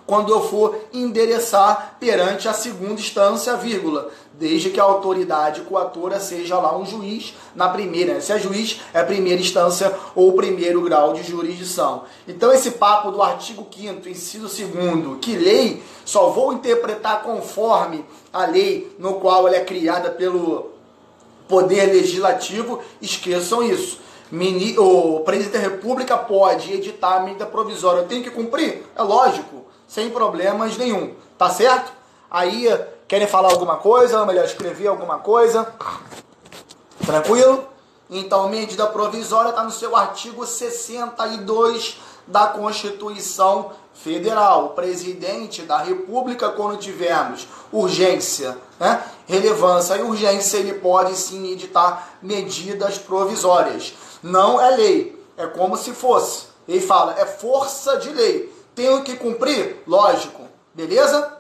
[0.09, 6.59] quando eu for endereçar perante a segunda instância, vírgula, desde que a autoridade coatora seja
[6.59, 8.19] lá um juiz na primeira.
[8.19, 12.05] Se é juiz, é primeira instância ou primeiro grau de jurisdição.
[12.27, 18.47] Então esse papo do artigo 5 inciso 2 que lei só vou interpretar conforme a
[18.47, 20.71] lei no qual ela é criada pelo
[21.47, 24.01] Poder Legislativo, esqueçam isso.
[24.79, 28.01] O presidente da República pode editar a medida provisória.
[28.01, 28.85] Eu tenho que cumprir?
[28.97, 31.15] É lógico, sem problemas nenhum.
[31.37, 31.91] Tá certo?
[32.31, 32.69] Aí,
[33.09, 34.21] querem falar alguma coisa?
[34.21, 35.73] Ou melhor, escrever alguma coisa?
[37.05, 37.67] Tranquilo?
[38.11, 44.67] Então, medida provisória está no seu artigo 62 da Constituição Federal.
[44.67, 52.11] O presidente da República, quando tivermos urgência, né, relevância e urgência, ele pode sim editar
[52.23, 53.95] medidas provisórias.
[54.23, 56.47] Não é lei, é como se fosse.
[56.67, 58.58] Ele fala, é força de lei.
[58.79, 59.83] Tenho que cumprir?
[59.89, 60.45] Lógico.
[60.73, 61.37] Beleza?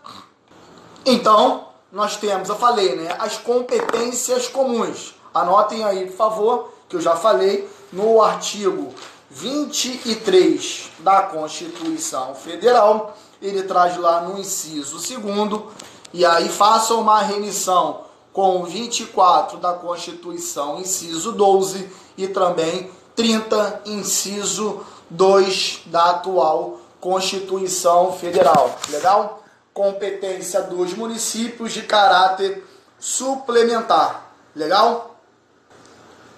[1.06, 5.14] Então, nós temos, eu falei, né, as competências comuns.
[5.32, 8.92] Anotem aí, por favor, que eu já falei no artigo
[9.30, 13.16] 23 da Constituição Federal.
[13.40, 15.68] Ele traz lá no inciso segundo
[16.12, 18.00] e aí façam uma remissão
[18.32, 28.78] com 24 da Constituição, inciso 12 e também 30, inciso 2 da atual Constituição Federal.
[28.88, 29.42] Legal?
[29.72, 32.66] Competência dos municípios de caráter
[32.98, 34.32] suplementar.
[34.54, 35.16] Legal?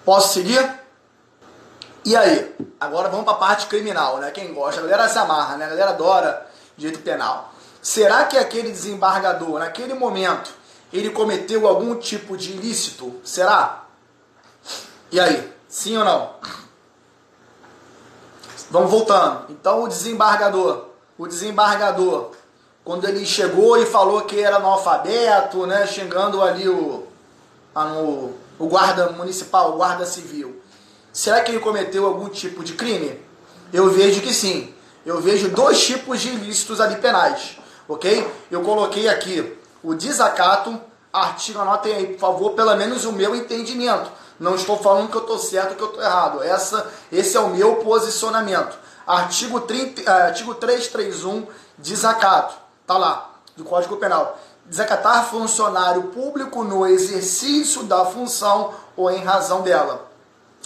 [0.05, 0.81] Posso seguir?
[2.05, 2.55] E aí?
[2.79, 4.31] Agora vamos para a parte criminal, né?
[4.31, 5.67] Quem gosta, a galera se amarra, né?
[5.67, 6.47] A galera adora
[6.77, 7.53] direito penal.
[7.83, 10.51] Será que aquele desembargador, naquele momento,
[10.93, 13.21] ele cometeu algum tipo de ilícito?
[13.25, 13.85] Será?
[15.11, 15.53] E aí?
[15.69, 16.35] Sim ou não?
[18.71, 19.47] Vamos voltando.
[19.49, 20.87] Então o desembargador,
[21.19, 22.31] o desembargador,
[22.85, 27.05] quando ele chegou e falou que era analfabeto, né, xingando ali o,
[27.75, 30.63] a, no, o guarda municipal, o guarda civil,
[31.13, 33.21] será que ele cometeu algum tipo de crime?
[33.73, 34.73] Eu vejo que sim.
[35.05, 38.31] Eu vejo dois tipos de ilícitos ali penais, ok?
[38.51, 40.79] Eu coloquei aqui o desacato,
[41.13, 44.11] artigo, anotem aí, por favor, pelo menos o meu entendimento.
[44.41, 46.43] Não estou falando que eu estou certo ou que eu estou errado.
[46.43, 48.77] Essa, esse é o meu posicionamento.
[49.07, 51.47] Artigo, 30, eh, artigo 331,
[51.79, 52.55] desacato.
[52.87, 54.37] Tá lá, do Código Penal
[54.71, 60.09] desacatar funcionário público no exercício da função ou em razão dela.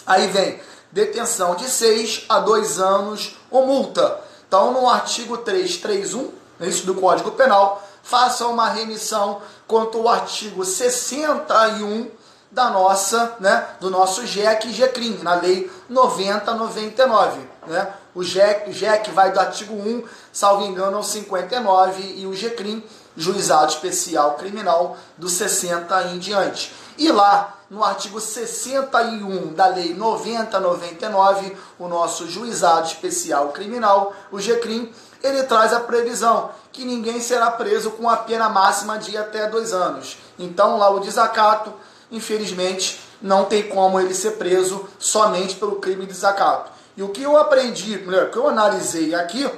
[0.07, 0.61] Aí vem
[0.93, 4.21] detenção de 6 a 2 anos ou multa.
[4.47, 12.11] Então, no artigo 331, isso do Código Penal, faça uma remissão quanto ao artigo 61
[12.55, 17.93] da nossa, né, do nosso GEC e GECRIM, na lei 9099, né?
[18.14, 22.83] O GEC, GEC vai do artigo 1, salvo engano, ao 59 e o GECRIM
[23.17, 26.73] juizado especial criminal do 60 em diante.
[26.97, 34.93] E lá, no artigo 61 da Lei 9099, o nosso juizado especial criminal, o GCRIM,
[35.23, 39.73] ele traz a previsão que ninguém será preso com a pena máxima de até dois
[39.73, 40.19] anos.
[40.38, 41.73] Então, lá o desacato,
[42.16, 46.70] infelizmente, não tem como ele ser preso somente pelo crime de desacato.
[46.96, 49.50] E o que eu aprendi, melhor, o que eu analisei aqui,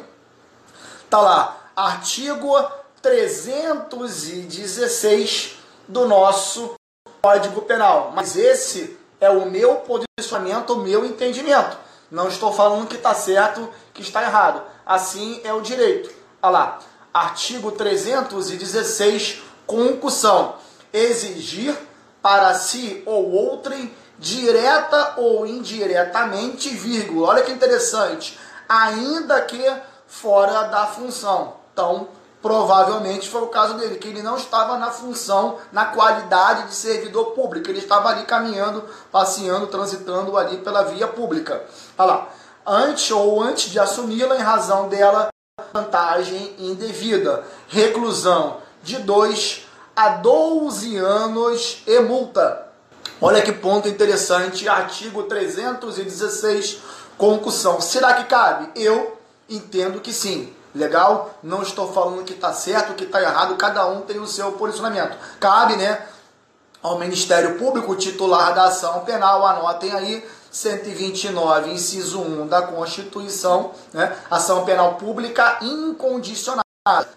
[1.10, 2.56] tá lá, artigo
[3.02, 6.74] 316 do nosso
[7.22, 8.12] Código Penal.
[8.14, 11.76] Mas esse é o meu posicionamento, o meu entendimento.
[12.10, 14.62] Não estou falando que está certo, que está errado.
[14.84, 16.10] Assim é o direito.
[16.40, 16.78] Olha lá,
[17.12, 20.54] artigo 316, concussão.
[20.92, 21.76] Exigir
[22.26, 27.28] para si ou outrem, direta ou indiretamente, vírgula.
[27.28, 28.36] Olha que interessante.
[28.68, 29.64] Ainda que
[30.08, 31.54] fora da função.
[31.72, 32.08] Então,
[32.42, 37.26] provavelmente foi o caso dele, que ele não estava na função, na qualidade de servidor
[37.26, 41.64] público, ele estava ali caminhando, passeando, transitando ali pela via pública.
[41.96, 42.28] Olha lá,
[42.66, 45.28] antes ou antes de assumi-la em razão dela,
[45.72, 49.65] vantagem indevida, reclusão de 2
[49.96, 52.66] a 12 anos e multa.
[53.18, 56.78] Olha que ponto interessante, artigo 316,
[57.16, 57.80] concussão.
[57.80, 58.70] Será que cabe?
[58.76, 60.52] Eu entendo que sim.
[60.74, 61.34] Legal?
[61.42, 65.16] Não estou falando que está certo, que está errado, cada um tem o seu posicionamento.
[65.40, 66.06] Cabe, né,
[66.82, 74.14] ao Ministério Público, titular da ação penal, anotem aí, 129, inciso 1 da Constituição, né,
[74.30, 76.62] ação penal pública incondicional.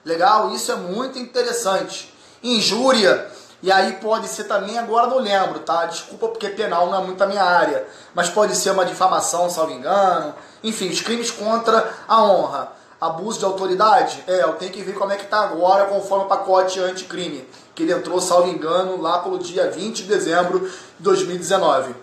[0.06, 0.52] Legal?
[0.52, 2.18] Isso é muito interessante.
[2.44, 3.30] Injúria,
[3.62, 5.86] e aí pode ser também, agora não lembro, tá?
[5.86, 9.74] Desculpa porque penal não é muito a minha área, mas pode ser uma difamação, salvo
[9.74, 10.34] engano.
[10.64, 14.22] Enfim, os crimes contra a honra Abuso de autoridade?
[14.28, 17.84] É, eu tenho que ver como é que está agora conforme o pacote anticrime, que
[17.84, 21.96] ele entrou, salvo engano, lá pelo dia 20 de dezembro de 2019.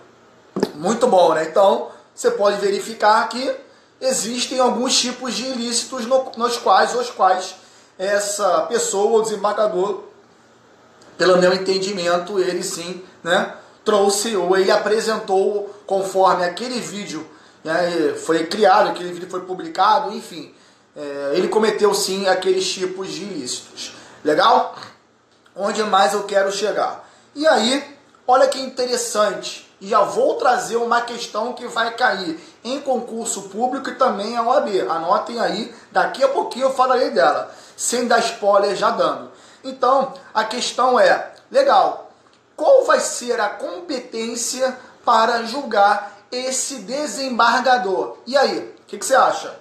[0.73, 1.43] Muito bom, né?
[1.43, 3.55] Então, você pode verificar que
[4.01, 7.53] existem alguns tipos de ilícitos no, nos quais, os quais
[7.99, 10.01] essa pessoa, o desembargador,
[11.17, 17.25] pelo meu entendimento, ele sim, né, trouxe ou ele apresentou conforme aquele vídeo
[17.63, 20.53] né, foi criado, aquele vídeo foi publicado, enfim,
[20.95, 23.93] é, ele cometeu sim aqueles tipos de ilícitos.
[24.23, 24.75] Legal?
[25.55, 27.07] Onde mais eu quero chegar?
[27.35, 27.83] E aí,
[28.27, 33.89] olha que interessante, e já vou trazer uma questão que vai cair em concurso público
[33.89, 34.69] e também a OAB.
[34.89, 39.31] Anotem aí, daqui a pouquinho eu falarei dela, sem dar spoiler já dando.
[39.67, 42.11] Então, a questão é, legal,
[42.55, 48.17] qual vai ser a competência para julgar esse desembargador?
[48.25, 49.59] E aí, o que, que você acha?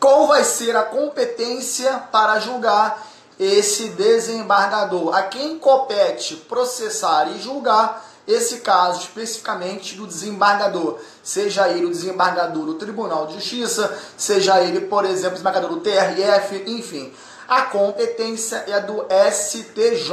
[0.00, 3.06] Qual vai ser a competência para julgar
[3.38, 5.14] esse desembargador?
[5.14, 12.66] A quem compete processar e julgar esse caso especificamente do desembargador, seja ele o desembargador
[12.66, 17.12] do Tribunal de Justiça, seja ele, por exemplo, o desembargador do TRF, enfim.
[17.48, 20.10] A competência é do STJ.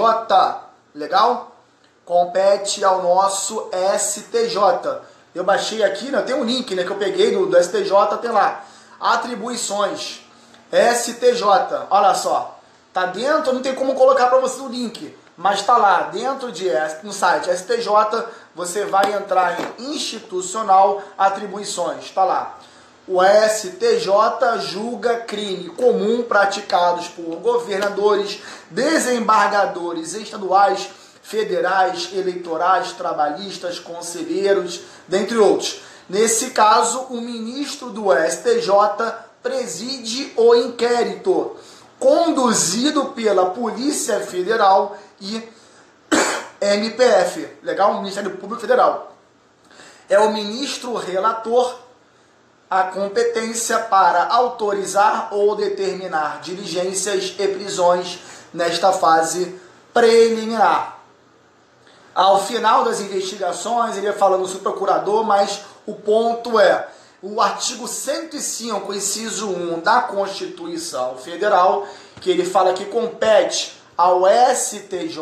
[0.94, 1.56] Legal?
[2.06, 5.02] Compete ao nosso STJ.
[5.34, 8.32] Eu baixei aqui, né, tem um link né, que eu peguei do, do STJ, tem
[8.32, 8.64] lá.
[9.00, 10.22] Atribuições.
[10.72, 11.88] STJ.
[11.90, 12.60] Olha só.
[12.94, 15.18] Tá dentro, não tem como colocar para você o link.
[15.36, 16.70] Mas está lá, dentro de
[17.02, 17.88] no site STJ,
[18.54, 22.04] você vai entrar em institucional atribuições.
[22.06, 22.60] Está lá
[23.08, 28.40] o STJ julga crime comum praticados por governadores,
[28.70, 30.90] desembargadores estaduais,
[31.22, 35.82] federais, eleitorais, trabalhistas, conselheiros, dentre outros.
[36.08, 38.72] Nesse caso, o ministro do STJ
[39.42, 41.58] preside o inquérito,
[42.00, 45.44] conduzido pela Polícia Federal e
[46.62, 47.96] MPF, legal?
[48.02, 49.14] Ministério Público Federal.
[50.10, 51.83] É o ministro relator
[52.74, 58.18] a competência para autorizar ou determinar diligências e prisões
[58.52, 59.60] nesta fase
[59.94, 60.98] preliminar.
[62.16, 66.88] Ao final das investigações, ele ia falando sobre o procurador, mas o ponto é:
[67.22, 71.86] o artigo 105, inciso 1 da Constituição Federal,
[72.22, 74.24] que ele fala que compete ao
[74.56, 75.20] STJ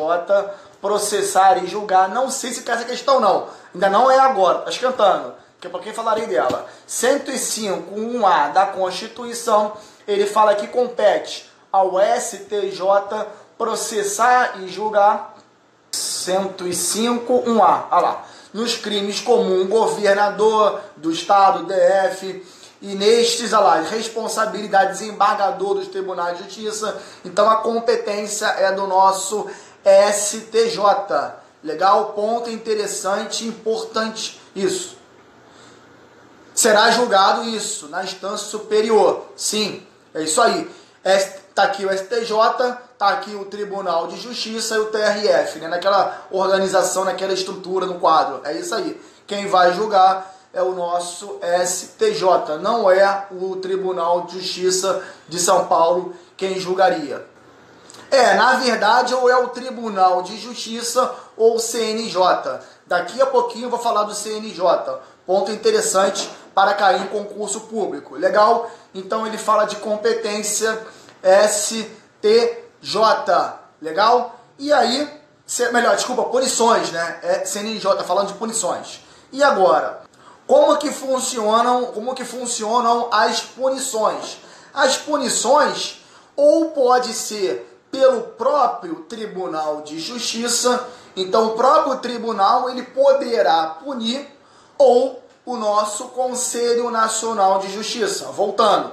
[0.81, 2.07] processar e julgar.
[2.07, 3.47] Não sei se quer essa questão, não.
[3.73, 6.67] Ainda não é agora, tá esquentando que para quem falarei dela.
[6.87, 9.73] 105, 1A da Constituição,
[10.07, 12.81] ele fala que compete ao STJ
[13.57, 15.37] processar e julgar
[15.91, 22.43] 105, 1A, olha lá, nos crimes comuns, governador do Estado, DF,
[22.81, 26.99] e nestes, olha lá, responsabilidade desembargador dos tribunais de justiça.
[27.23, 29.47] Então a competência é do nosso
[30.11, 30.81] STJ.
[31.63, 32.13] Legal?
[32.13, 35.00] Ponto interessante, importante isso.
[36.61, 39.25] Será julgado isso na instância superior.
[39.35, 39.81] Sim,
[40.13, 40.69] é isso aí.
[41.03, 42.31] Está aqui o STJ,
[42.93, 45.67] está aqui o Tribunal de Justiça e o TRF, né?
[45.67, 48.41] naquela organização, naquela estrutura no quadro.
[48.43, 49.01] É isso aí.
[49.25, 55.65] Quem vai julgar é o nosso STJ, não é o Tribunal de Justiça de São
[55.65, 57.25] Paulo quem julgaria.
[58.11, 62.59] É, na verdade, ou é o Tribunal de Justiça ou o CNJ.
[62.85, 64.61] Daqui a pouquinho eu vou falar do CNJ.
[65.25, 68.15] Ponto interessante para cair em concurso público.
[68.15, 68.69] Legal?
[68.93, 70.85] Então ele fala de competência
[71.47, 72.41] STJ.
[73.81, 74.39] Legal?
[74.59, 75.21] E aí,
[75.71, 77.19] melhor, desculpa, punições, né?
[77.23, 79.01] É CNJ, falando de punições.
[79.31, 80.01] E agora,
[80.45, 84.37] como que funcionam, como que funcionam as punições?
[84.73, 86.01] As punições
[86.35, 94.27] ou pode ser pelo próprio Tribunal de Justiça, então o próprio tribunal ele poderá punir
[94.77, 98.25] ou o nosso Conselho Nacional de Justiça.
[98.25, 98.91] Voltando,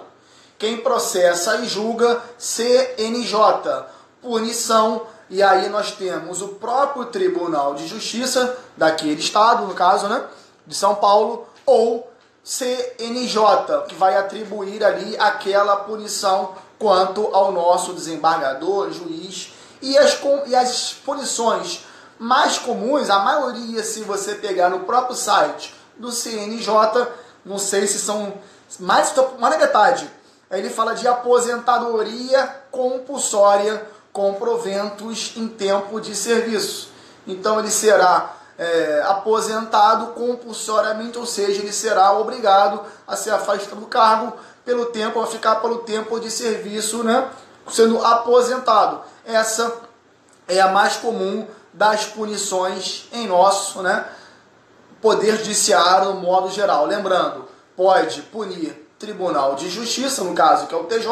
[0.58, 3.84] quem processa e julga CNJ,
[4.22, 10.24] punição, e aí nós temos o próprio Tribunal de Justiça daquele estado, no caso, né,
[10.66, 12.10] de São Paulo, ou
[12.42, 20.56] CNJ, que vai atribuir ali aquela punição quanto ao nosso desembargador, juiz, e as, e
[20.56, 21.84] as punições
[22.18, 26.68] mais comuns, a maioria, se você pegar no próprio site do CNJ,
[27.44, 28.34] não sei se são
[28.78, 30.10] mais, mais da metade.
[30.50, 36.90] Ele fala de aposentadoria compulsória com proventos em tempo de serviço.
[37.26, 43.86] Então ele será é, aposentado compulsoriamente, ou seja, ele será obrigado a ser afastado do
[43.86, 44.32] cargo
[44.64, 47.30] pelo tempo, a ficar pelo tempo de serviço, né,
[47.70, 49.00] sendo aposentado.
[49.24, 49.72] Essa
[50.48, 54.04] é a mais comum das punições em nosso, né,
[55.00, 56.86] poder judiciário no modo geral.
[56.86, 61.08] Lembrando, pode punir Tribunal de Justiça, no caso que é o TJ,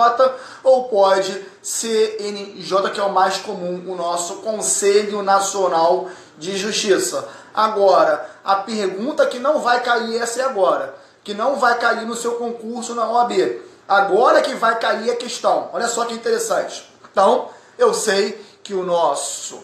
[0.65, 7.29] ou pode CNJ, que é o mais comum, o nosso Conselho Nacional de Justiça.
[7.55, 12.17] Agora, a pergunta que não vai cair essa é agora, que não vai cair no
[12.17, 13.63] seu concurso na OAB.
[13.89, 15.71] Agora que vai cair a questão.
[15.73, 16.91] Olha só que interessante.
[17.11, 19.63] Então, eu sei que o nosso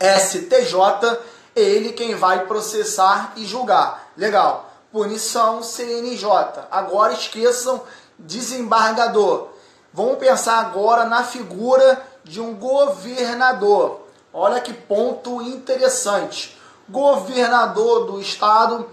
[0.00, 1.18] STJ
[1.56, 4.10] ele quem vai processar e julgar.
[4.16, 4.70] Legal.
[4.92, 6.28] Punição CNJ.
[6.70, 7.82] Agora esqueçam
[8.18, 9.48] desembargador.
[9.92, 14.02] Vamos pensar agora na figura de um governador.
[14.32, 16.56] Olha que ponto interessante.
[16.88, 18.88] Governador do estado,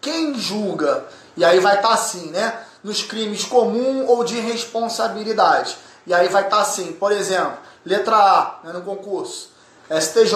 [0.00, 1.06] quem julga?
[1.36, 2.60] E aí vai estar tá assim, né?
[2.82, 5.76] Nos crimes comum ou de responsabilidade.
[6.04, 9.50] E aí vai estar tá assim, por exemplo, letra A, né, no concurso,
[9.88, 10.34] STJ,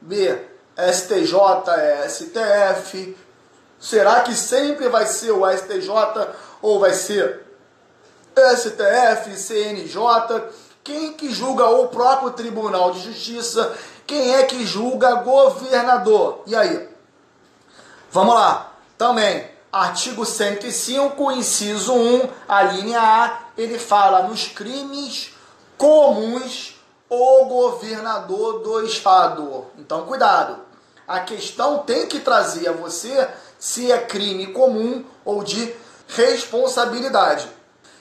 [0.00, 0.47] B,
[0.78, 1.34] STJ,
[2.08, 3.16] STF.
[3.80, 5.90] Será que sempre vai ser o STJ
[6.62, 7.44] ou vai ser
[8.36, 10.00] STF, CNJ?
[10.84, 13.76] Quem que julga o próprio Tribunal de Justiça?
[14.06, 16.42] Quem é que julga governador?
[16.46, 16.88] E aí?
[18.10, 18.72] Vamos lá.
[18.96, 25.34] Também, artigo 105, inciso 1, a linha A, ele fala nos crimes
[25.76, 26.76] comuns
[27.08, 29.66] o governador do estado.
[29.78, 30.67] Então, cuidado.
[31.08, 33.26] A questão tem que trazer a você
[33.58, 35.74] se é crime comum ou de
[36.06, 37.48] responsabilidade.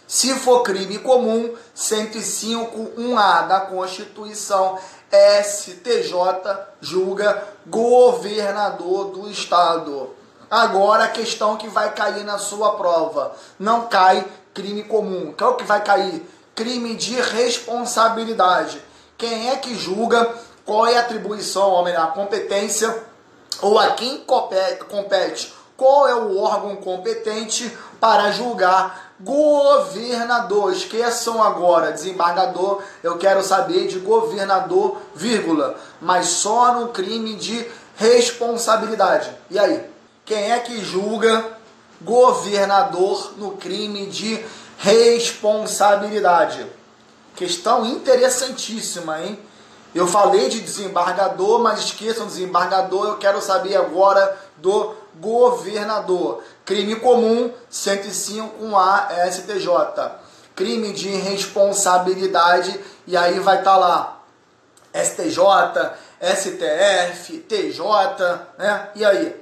[0.05, 4.77] Se for crime comum, 105.1A da Constituição,
[5.43, 6.13] STJ
[6.81, 10.13] julga governador do estado.
[10.51, 15.33] Agora a questão que vai cair na sua prova, não cai crime comum.
[15.37, 16.25] Qual que vai cair?
[16.53, 18.81] Crime de responsabilidade.
[19.17, 20.33] Quem é que julga
[20.67, 22.93] qual é a atribuição, a competência,
[23.61, 24.25] ou a quem
[24.87, 30.73] compete, qual é o órgão competente para julgar governador.
[30.73, 37.65] Esqueçam agora, desembargador, eu quero saber de governador, vírgula, mas só no crime de
[37.95, 39.31] responsabilidade.
[39.49, 39.83] E aí?
[40.25, 41.45] Quem é que julga
[42.01, 44.45] governador no crime de
[44.77, 46.67] responsabilidade?
[47.37, 49.46] Questão interessantíssima, hein?
[49.97, 56.43] Eu falei de desembargador, mas esqueçam desembargador, eu quero saber agora do governador.
[56.63, 60.11] Crime comum, 105A STJ.
[60.55, 64.21] Crime de responsabilidade, e aí vai estar tá lá
[64.93, 65.39] STJ,
[66.21, 68.89] STF, TJ, né?
[68.93, 69.35] E aí?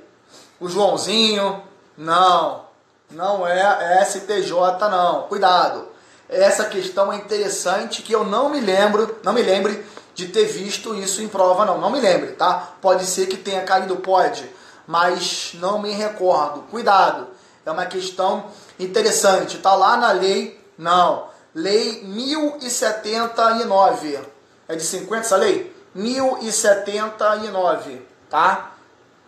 [0.58, 1.64] O Joãozinho?
[1.97, 2.64] Não,
[3.12, 4.53] não é STJ
[4.89, 5.24] não.
[5.24, 5.89] Cuidado.
[6.30, 9.86] Essa questão é interessante que eu não me lembro, não me lembre
[10.16, 11.78] de ter visto isso em prova, não.
[11.78, 12.74] Não me lembre, tá?
[12.82, 14.49] Pode ser que tenha caído, pode,
[14.88, 16.61] mas não me recordo.
[16.72, 17.28] Cuidado,
[17.66, 18.45] é uma questão
[18.80, 19.57] interessante.
[19.57, 21.26] Tá lá na lei, não.
[21.53, 24.22] Lei 1079.
[24.68, 25.72] É de 50 essa lei?
[25.93, 28.72] 1079, tá?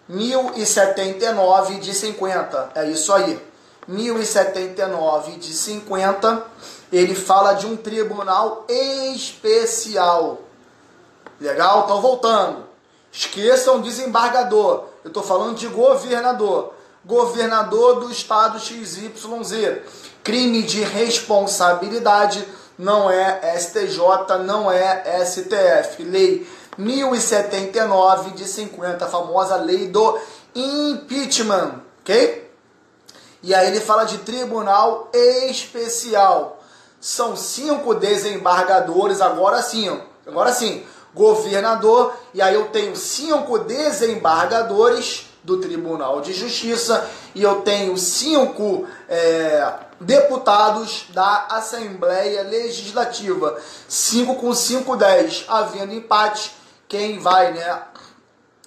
[0.07, 2.71] 1079 de 50.
[2.75, 3.45] É isso aí.
[3.87, 6.43] 1079 de 50.
[6.91, 10.46] Ele fala de um tribunal especial.
[11.39, 11.83] Legal?
[11.85, 12.65] Então, voltando.
[13.11, 14.85] Esqueçam desembargador.
[15.03, 16.73] Eu estou falando de governador.
[17.05, 19.11] Governador do estado XYZ.
[20.23, 22.45] Crime de responsabilidade
[22.77, 26.03] não é STJ, não é STF.
[26.03, 30.19] Lei 1079 de 50, a famosa lei do
[30.53, 32.51] impeachment, ok?
[33.41, 36.61] E aí ele fala de tribunal especial.
[36.99, 45.59] São cinco desembargadores, agora sim, agora sim governador, e aí eu tenho cinco desembargadores do
[45.61, 53.57] Tribunal de Justiça e eu tenho cinco é, deputados da Assembleia Legislativa.
[53.87, 55.45] Cinco com cinco, dez.
[55.47, 56.53] Havendo empate,
[56.87, 57.81] quem vai né,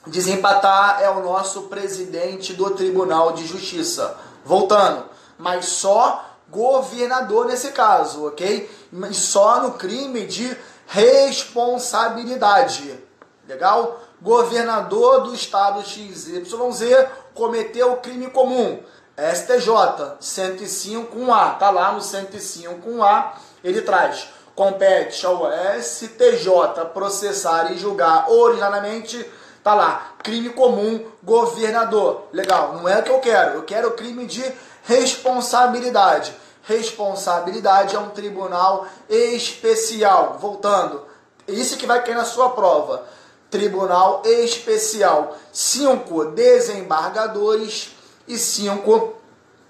[0.06, 4.16] desempatar é o nosso presidente do Tribunal de Justiça.
[4.42, 5.04] Voltando,
[5.38, 8.70] mas só governador nesse caso, ok?
[8.90, 10.56] Mas só no crime de
[10.90, 12.98] responsabilidade.
[13.48, 14.00] Legal?
[14.20, 16.42] Governador do estado XYZ
[17.32, 18.82] cometeu crime comum.
[19.16, 23.32] STJ 105.1A, tá lá no 105.1A,
[23.62, 25.48] ele traz compete ao
[25.80, 26.50] STJ
[26.92, 29.24] processar e julgar originalmente,
[29.62, 32.26] tá lá, crime comum, governador.
[32.32, 34.44] Legal, não é o que eu quero, eu quero crime de
[34.84, 36.34] responsabilidade
[36.70, 40.38] responsabilidade é um tribunal especial.
[40.40, 41.02] Voltando,
[41.48, 43.04] isso que vai cair na sua prova.
[43.50, 45.36] Tribunal especial.
[45.52, 47.90] Cinco desembargadores
[48.28, 49.14] e cinco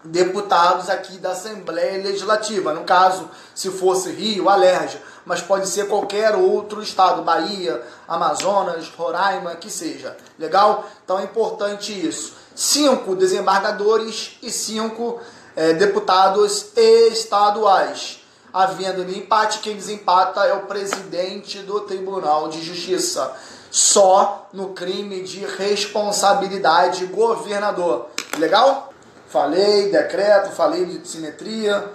[0.05, 2.74] deputados aqui da Assembleia Legislativa.
[2.74, 9.57] No caso, se fosse Rio, Alerja, mas pode ser qualquer outro estado, Bahia, Amazonas, Roraima,
[9.57, 10.16] que seja.
[10.38, 10.84] Legal?
[11.03, 12.34] Então é importante isso.
[12.55, 15.18] Cinco desembargadores e cinco
[15.57, 18.20] é, deputados estaduais.
[18.53, 23.32] Havendo empate, quem desempata é o presidente do Tribunal de Justiça.
[23.70, 28.09] Só no crime de responsabilidade governador.
[28.38, 28.92] Legal?
[29.28, 31.88] Falei decreto, falei de simetria,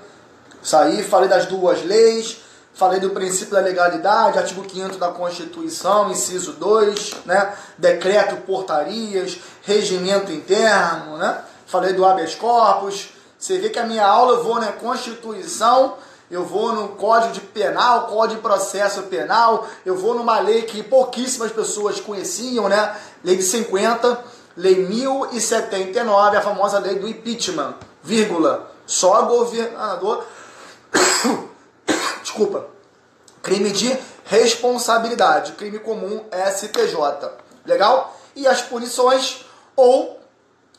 [0.64, 2.38] saí, falei das duas leis,
[2.74, 7.54] falei do princípio da legalidade, artigo 5 da Constituição, inciso 2, né?
[7.78, 11.42] decreto, portarias, regimento interno, né?
[11.66, 13.15] falei do habeas corpus.
[13.46, 15.98] Você vê que a minha aula eu vou na Constituição,
[16.32, 20.82] eu vou no Código de Penal, Código de Processo Penal, eu vou numa lei que
[20.82, 22.96] pouquíssimas pessoas conheciam, né?
[23.24, 24.20] Lei de 50
[24.58, 30.26] Lei 1079, a famosa lei do impeachment, vírgula, só governador,
[32.24, 32.66] desculpa,
[33.44, 36.96] crime de responsabilidade, crime comum STJ,
[37.64, 38.18] legal?
[38.36, 40.15] E as punições, ou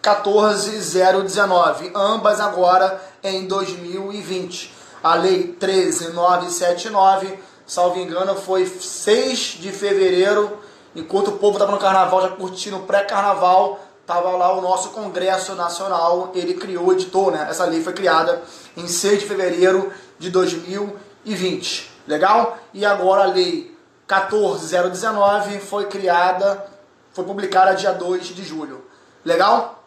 [0.00, 4.72] 14019, ambas agora em 2020.
[5.02, 10.58] A Lei 13979, salvo engano, foi 6 de fevereiro,
[10.94, 15.54] enquanto o povo estava no carnaval, já curtindo o pré-carnaval, estava lá o nosso Congresso
[15.54, 17.46] Nacional, ele criou, editou, né?
[17.48, 18.42] Essa lei foi criada
[18.76, 21.90] em 6 de fevereiro de 2020.
[22.06, 22.58] Legal?
[22.74, 23.74] E agora a lei
[24.06, 26.66] 14019 foi criada,
[27.14, 28.84] foi publicada dia 2 de julho.
[29.24, 29.82] Legal?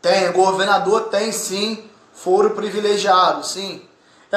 [0.00, 3.85] Tem, governador tem sim foro privilegiado, sim.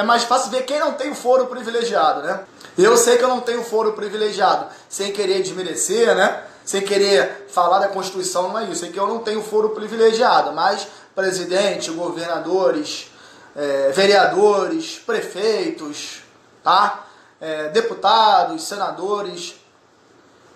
[0.00, 2.40] É mais fácil ver quem não tem foro privilegiado, né?
[2.78, 6.42] Eu sei que eu não tenho foro privilegiado, sem querer desmerecer, né?
[6.64, 8.82] Sem querer falar da Constituição, não é isso.
[8.82, 13.10] É que eu não tenho foro privilegiado, mas presidente, governadores,
[13.54, 16.22] é, vereadores, prefeitos,
[16.64, 17.04] tá?
[17.38, 19.56] É, deputados, senadores,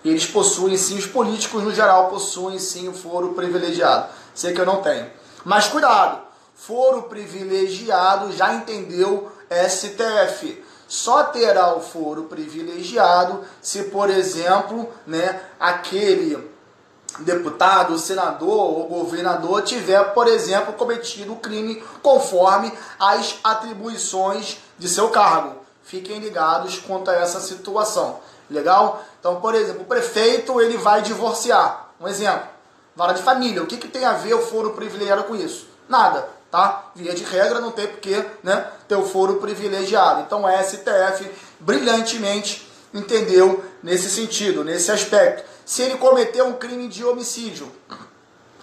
[0.02, 4.06] eles possuem sim, os políticos no geral possuem sim o foro privilegiado.
[4.34, 5.06] Sei que eu não tenho.
[5.44, 6.22] Mas cuidado,
[6.54, 10.64] foro privilegiado já entendeu STF.
[10.86, 16.52] Só terá o foro privilegiado se, por exemplo, né, aquele
[17.20, 25.08] deputado, senador ou governador tiver, por exemplo, cometido o crime conforme as atribuições de seu
[25.10, 25.56] cargo.
[25.82, 28.20] Fiquem ligados quanto a essa situação.
[28.50, 29.02] Legal?
[29.20, 31.90] Então, por exemplo, o prefeito ele vai divorciar.
[32.00, 32.48] Um exemplo.
[32.96, 33.62] Vara de família.
[33.62, 35.68] O que, que tem a ver o foro privilegiado com isso?
[35.88, 36.92] Nada, tá?
[36.94, 40.20] Via de regra não tem porque né, ter o foro privilegiado.
[40.20, 41.28] Então, o STF
[41.58, 45.42] brilhantemente entendeu nesse sentido, nesse aspecto.
[45.66, 47.68] Se ele cometeu um crime de homicídio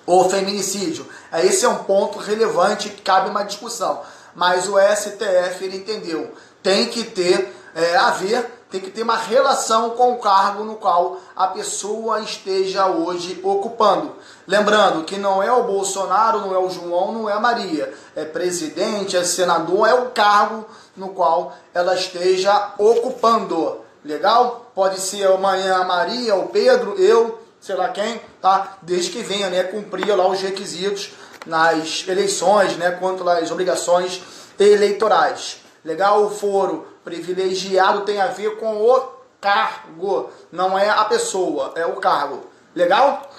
[0.05, 1.05] ou feminicídio,
[1.43, 4.01] esse é um ponto relevante que cabe uma discussão.
[4.33, 6.33] Mas o STF ele entendeu
[6.63, 10.75] tem que ter é, a ver, tem que ter uma relação com o cargo no
[10.75, 14.15] qual a pessoa esteja hoje ocupando.
[14.47, 17.93] Lembrando que não é o Bolsonaro, não é o João, não é a Maria.
[18.15, 20.65] É presidente, é senador, é o cargo
[20.95, 23.81] no qual ela esteja ocupando.
[24.05, 24.71] Legal?
[24.73, 28.77] Pode ser amanhã a Maria, o Pedro, eu, sei lá quem, tá?
[28.81, 31.11] Desde que venha, né, cumprir lá os requisitos
[31.45, 34.21] nas eleições, né, quanto às obrigações
[34.57, 35.57] eleitorais.
[35.83, 36.23] Legal?
[36.23, 41.95] O foro privilegiado tem a ver com o cargo, não é a pessoa, é o
[41.95, 42.45] cargo.
[42.75, 43.29] Legal?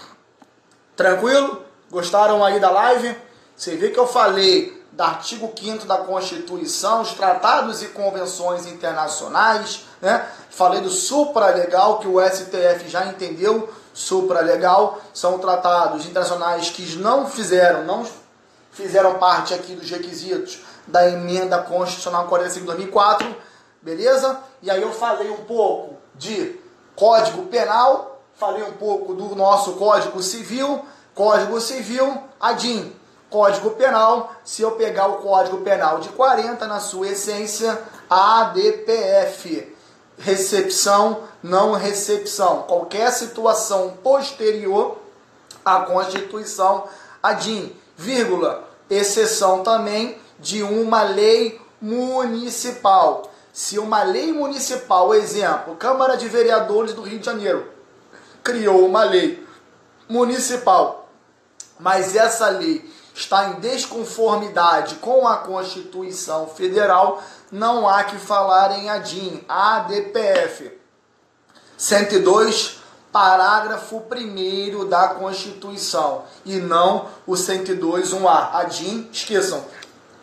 [0.97, 1.63] Tranquilo?
[1.91, 3.17] Gostaram aí da live?
[3.57, 9.87] Você vê que eu falei do artigo 5 da Constituição, os tratados e convenções internacionais,
[10.01, 10.27] né?
[10.51, 17.85] Falei do supralegal que o STF já entendeu, supralegal são tratados internacionais que não fizeram,
[17.85, 18.07] não
[18.71, 23.37] fizeram parte aqui dos requisitos da emenda constitucional 45 de 2004,
[23.83, 24.39] beleza?
[24.63, 26.59] E aí eu falei um pouco de
[26.95, 32.95] Código Penal, falei um pouco do nosso Código Civil, Código Civil, ADIM,
[33.29, 39.75] Código Penal, se eu pegar o Código Penal de 40 na sua essência, ADPF,
[40.19, 44.99] recepção, não recepção, qualquer situação posterior
[45.65, 46.85] à Constituição,
[47.23, 53.32] ADIM, vírgula, exceção também de uma lei municipal.
[53.53, 57.71] Se uma lei municipal, exemplo, Câmara de Vereadores do Rio de Janeiro,
[58.43, 59.47] criou uma lei
[60.09, 61.11] municipal,
[61.79, 68.89] mas essa lei está em desconformidade com a Constituição Federal, não há que falar em
[68.89, 70.79] ADIM, ADPF.
[71.77, 72.79] 102,
[73.13, 78.55] parágrafo 1 da Constituição, e não o 102, 1A.
[78.55, 79.63] ADIM, esqueçam,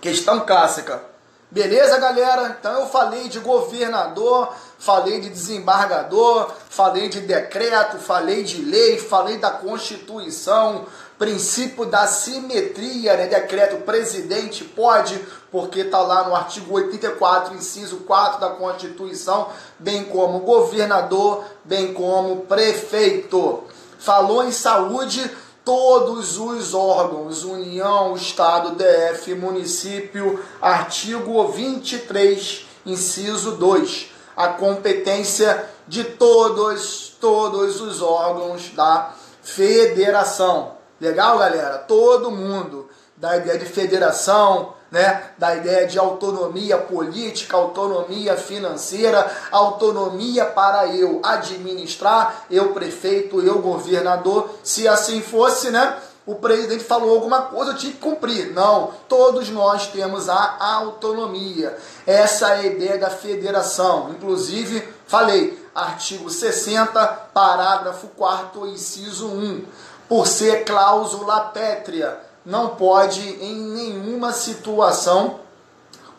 [0.01, 1.08] questão clássica.
[1.51, 2.55] Beleza, galera?
[2.59, 9.39] Então eu falei de governador, falei de desembargador, falei de decreto, falei de lei, falei
[9.39, 10.85] da Constituição,
[11.17, 13.25] princípio da simetria, né?
[13.25, 15.19] Decreto presidente pode,
[15.51, 22.41] porque está lá no artigo 84, inciso 4 da Constituição, bem como governador, bem como
[22.41, 23.63] prefeito.
[23.97, 25.35] Falou em saúde,
[25.69, 37.15] todos os órgãos, União, Estado, DF, município, artigo 23, inciso 2, a competência de todos,
[37.21, 39.13] todos os órgãos da
[39.43, 40.71] federação.
[40.99, 41.77] Legal, galera?
[41.77, 45.31] Todo mundo da ideia de federação, né?
[45.37, 54.49] da ideia de autonomia política, autonomia financeira, autonomia para eu administrar, eu prefeito, eu governador.
[54.63, 55.97] Se assim fosse, né?
[56.25, 58.53] O presidente falou alguma coisa, eu tinha que cumprir.
[58.53, 61.75] Não, todos nós temos a autonomia.
[62.05, 64.11] Essa é a ideia da federação.
[64.11, 69.65] Inclusive, falei, artigo 60, parágrafo 4 inciso 1.
[70.07, 75.39] Por ser cláusula pétrea não pode em nenhuma situação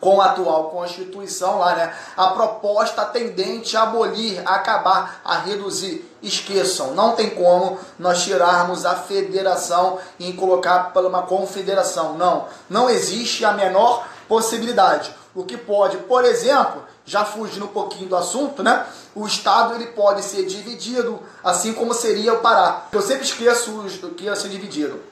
[0.01, 1.95] com a atual Constituição lá, né?
[2.17, 6.09] A proposta tendente a abolir, a acabar, a reduzir.
[6.23, 12.17] Esqueçam, não tem como nós tirarmos a federação e colocar para uma confederação.
[12.17, 15.15] Não, não existe a menor possibilidade.
[15.35, 18.85] O que pode, por exemplo, já fugindo um pouquinho do assunto, né?
[19.15, 22.87] O Estado ele pode ser dividido, assim como seria o Pará.
[22.91, 23.83] Eu sempre esqueço
[24.17, 25.10] que ia ser dividido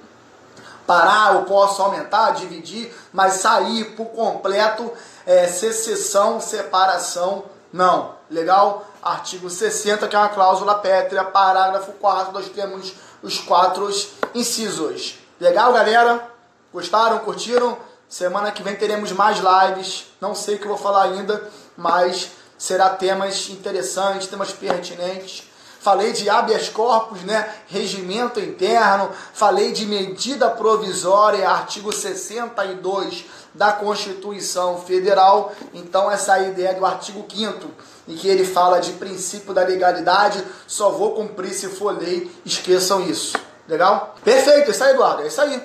[0.89, 4.91] parar, eu posso aumentar, dividir, mas sair por completo,
[5.23, 8.15] é, secessão, separação, não.
[8.27, 8.87] Legal?
[8.99, 13.87] Artigo 60, que é uma cláusula pétrea, parágrafo 4, nós temos os quatro
[14.33, 15.19] incisos.
[15.39, 16.27] Legal, galera?
[16.73, 17.19] Gostaram?
[17.19, 17.77] Curtiram?
[18.09, 20.07] Semana que vem teremos mais lives.
[20.19, 25.48] Não sei o que eu vou falar ainda, mas será temas interessantes, temas pertinentes
[25.79, 34.77] falei de habeas corpus, né, regimento interno, falei de medida provisória, artigo 62 da Constituição
[34.79, 35.53] Federal.
[35.73, 40.43] Então essa é ideia do artigo 5 em que ele fala de princípio da legalidade,
[40.65, 43.37] só vou cumprir se for lei, esqueçam isso.
[43.67, 44.15] Legal?
[44.23, 45.61] Perfeito, isso aí, Eduardo, é isso aí.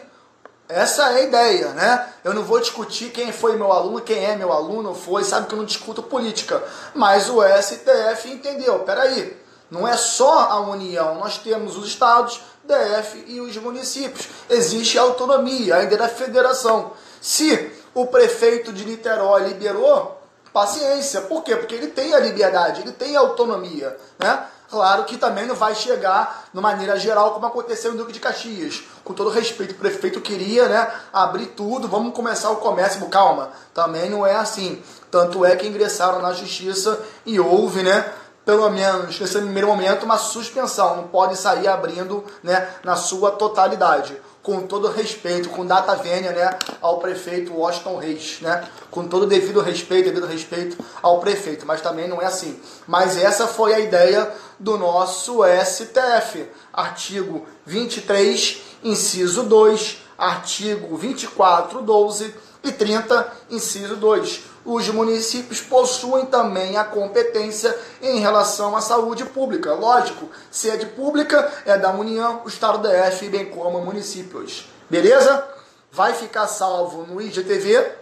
[0.68, 2.06] Essa é a ideia, né?
[2.22, 5.54] Eu não vou discutir quem foi meu aluno, quem é meu aluno, foi, sabe que
[5.54, 6.62] eu não discuto política.
[6.94, 9.36] Mas o STF entendeu, peraí,
[9.74, 14.28] não é só a União, nós temos os estados, DF e os municípios.
[14.48, 16.92] Existe autonomia, ainda da federação.
[17.20, 20.22] Se o prefeito de Niterói liberou,
[20.52, 21.22] paciência.
[21.22, 21.56] Por quê?
[21.56, 24.46] Porque ele tem a liberdade, ele tem a autonomia, né?
[24.70, 28.82] Claro que também não vai chegar de maneira geral como aconteceu no Duque de Caxias.
[29.04, 33.06] Com todo respeito, o prefeito queria né, abrir tudo, vamos começar o comércio.
[33.08, 34.82] Calma, também não é assim.
[35.10, 38.12] Tanto é que ingressaram na justiça e houve né,
[38.44, 40.96] pelo menos nesse primeiro momento, uma suspensão.
[40.96, 44.16] Não pode sair abrindo né, na sua totalidade.
[44.42, 48.38] Com todo respeito, com data vênia né, ao prefeito Washington Reis.
[48.42, 51.66] Né, com todo devido respeito, devido respeito ao prefeito.
[51.66, 52.60] Mas também não é assim.
[52.86, 56.46] Mas essa foi a ideia do nosso STF.
[56.72, 66.76] Artigo 23, inciso 2, artigo 24, 12 e 30, inciso 2 os municípios possuem também
[66.76, 69.74] a competência em relação à saúde pública.
[69.74, 74.68] Lógico, sede pública é da União, o Estado DF, bem como municípios.
[74.88, 75.46] Beleza?
[75.92, 77.92] Vai ficar salvo no IGTV.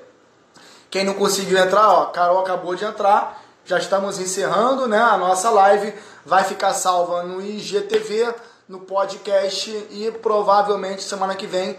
[0.90, 3.42] Quem não conseguiu entrar, ó, Carol acabou de entrar.
[3.64, 5.94] Já estamos encerrando né, a nossa live.
[6.24, 8.34] Vai ficar salva no IGTV
[8.68, 11.76] no podcast e provavelmente semana que vem,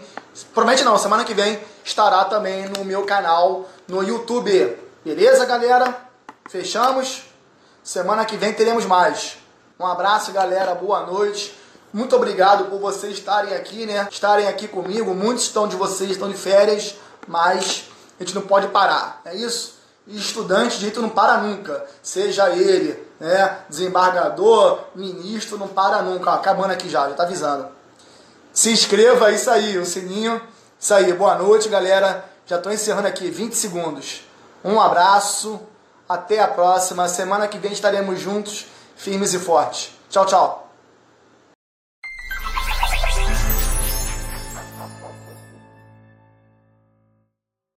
[0.54, 4.78] promete não, semana que vem estará também no meu canal no YouTube.
[5.04, 5.96] Beleza, galera?
[6.48, 7.24] Fechamos.
[7.82, 9.36] Semana que vem teremos mais.
[9.78, 10.74] Um abraço, galera.
[10.74, 11.54] Boa noite.
[11.92, 14.08] Muito obrigado por vocês estarem aqui, né?
[14.10, 15.14] Estarem aqui comigo.
[15.14, 16.96] Muitos estão de vocês estão de férias,
[17.28, 17.84] mas
[18.18, 19.20] a gente não pode parar.
[19.24, 19.74] É isso?
[20.06, 21.86] E estudante, jeito não para nunca.
[22.02, 26.30] Seja ele, né, desembargador, ministro, não para nunca.
[26.30, 27.68] Ó, acabando aqui já, já tá avisando.
[28.52, 30.40] Se inscreva, é isso aí, o sininho.
[30.78, 32.24] Isso aí, boa noite, galera.
[32.46, 34.22] Já estou encerrando aqui, 20 segundos.
[34.62, 35.60] Um abraço,
[36.08, 37.08] até a próxima.
[37.08, 38.66] Semana que vem estaremos juntos,
[38.96, 39.92] firmes e fortes.
[40.10, 40.63] Tchau, tchau.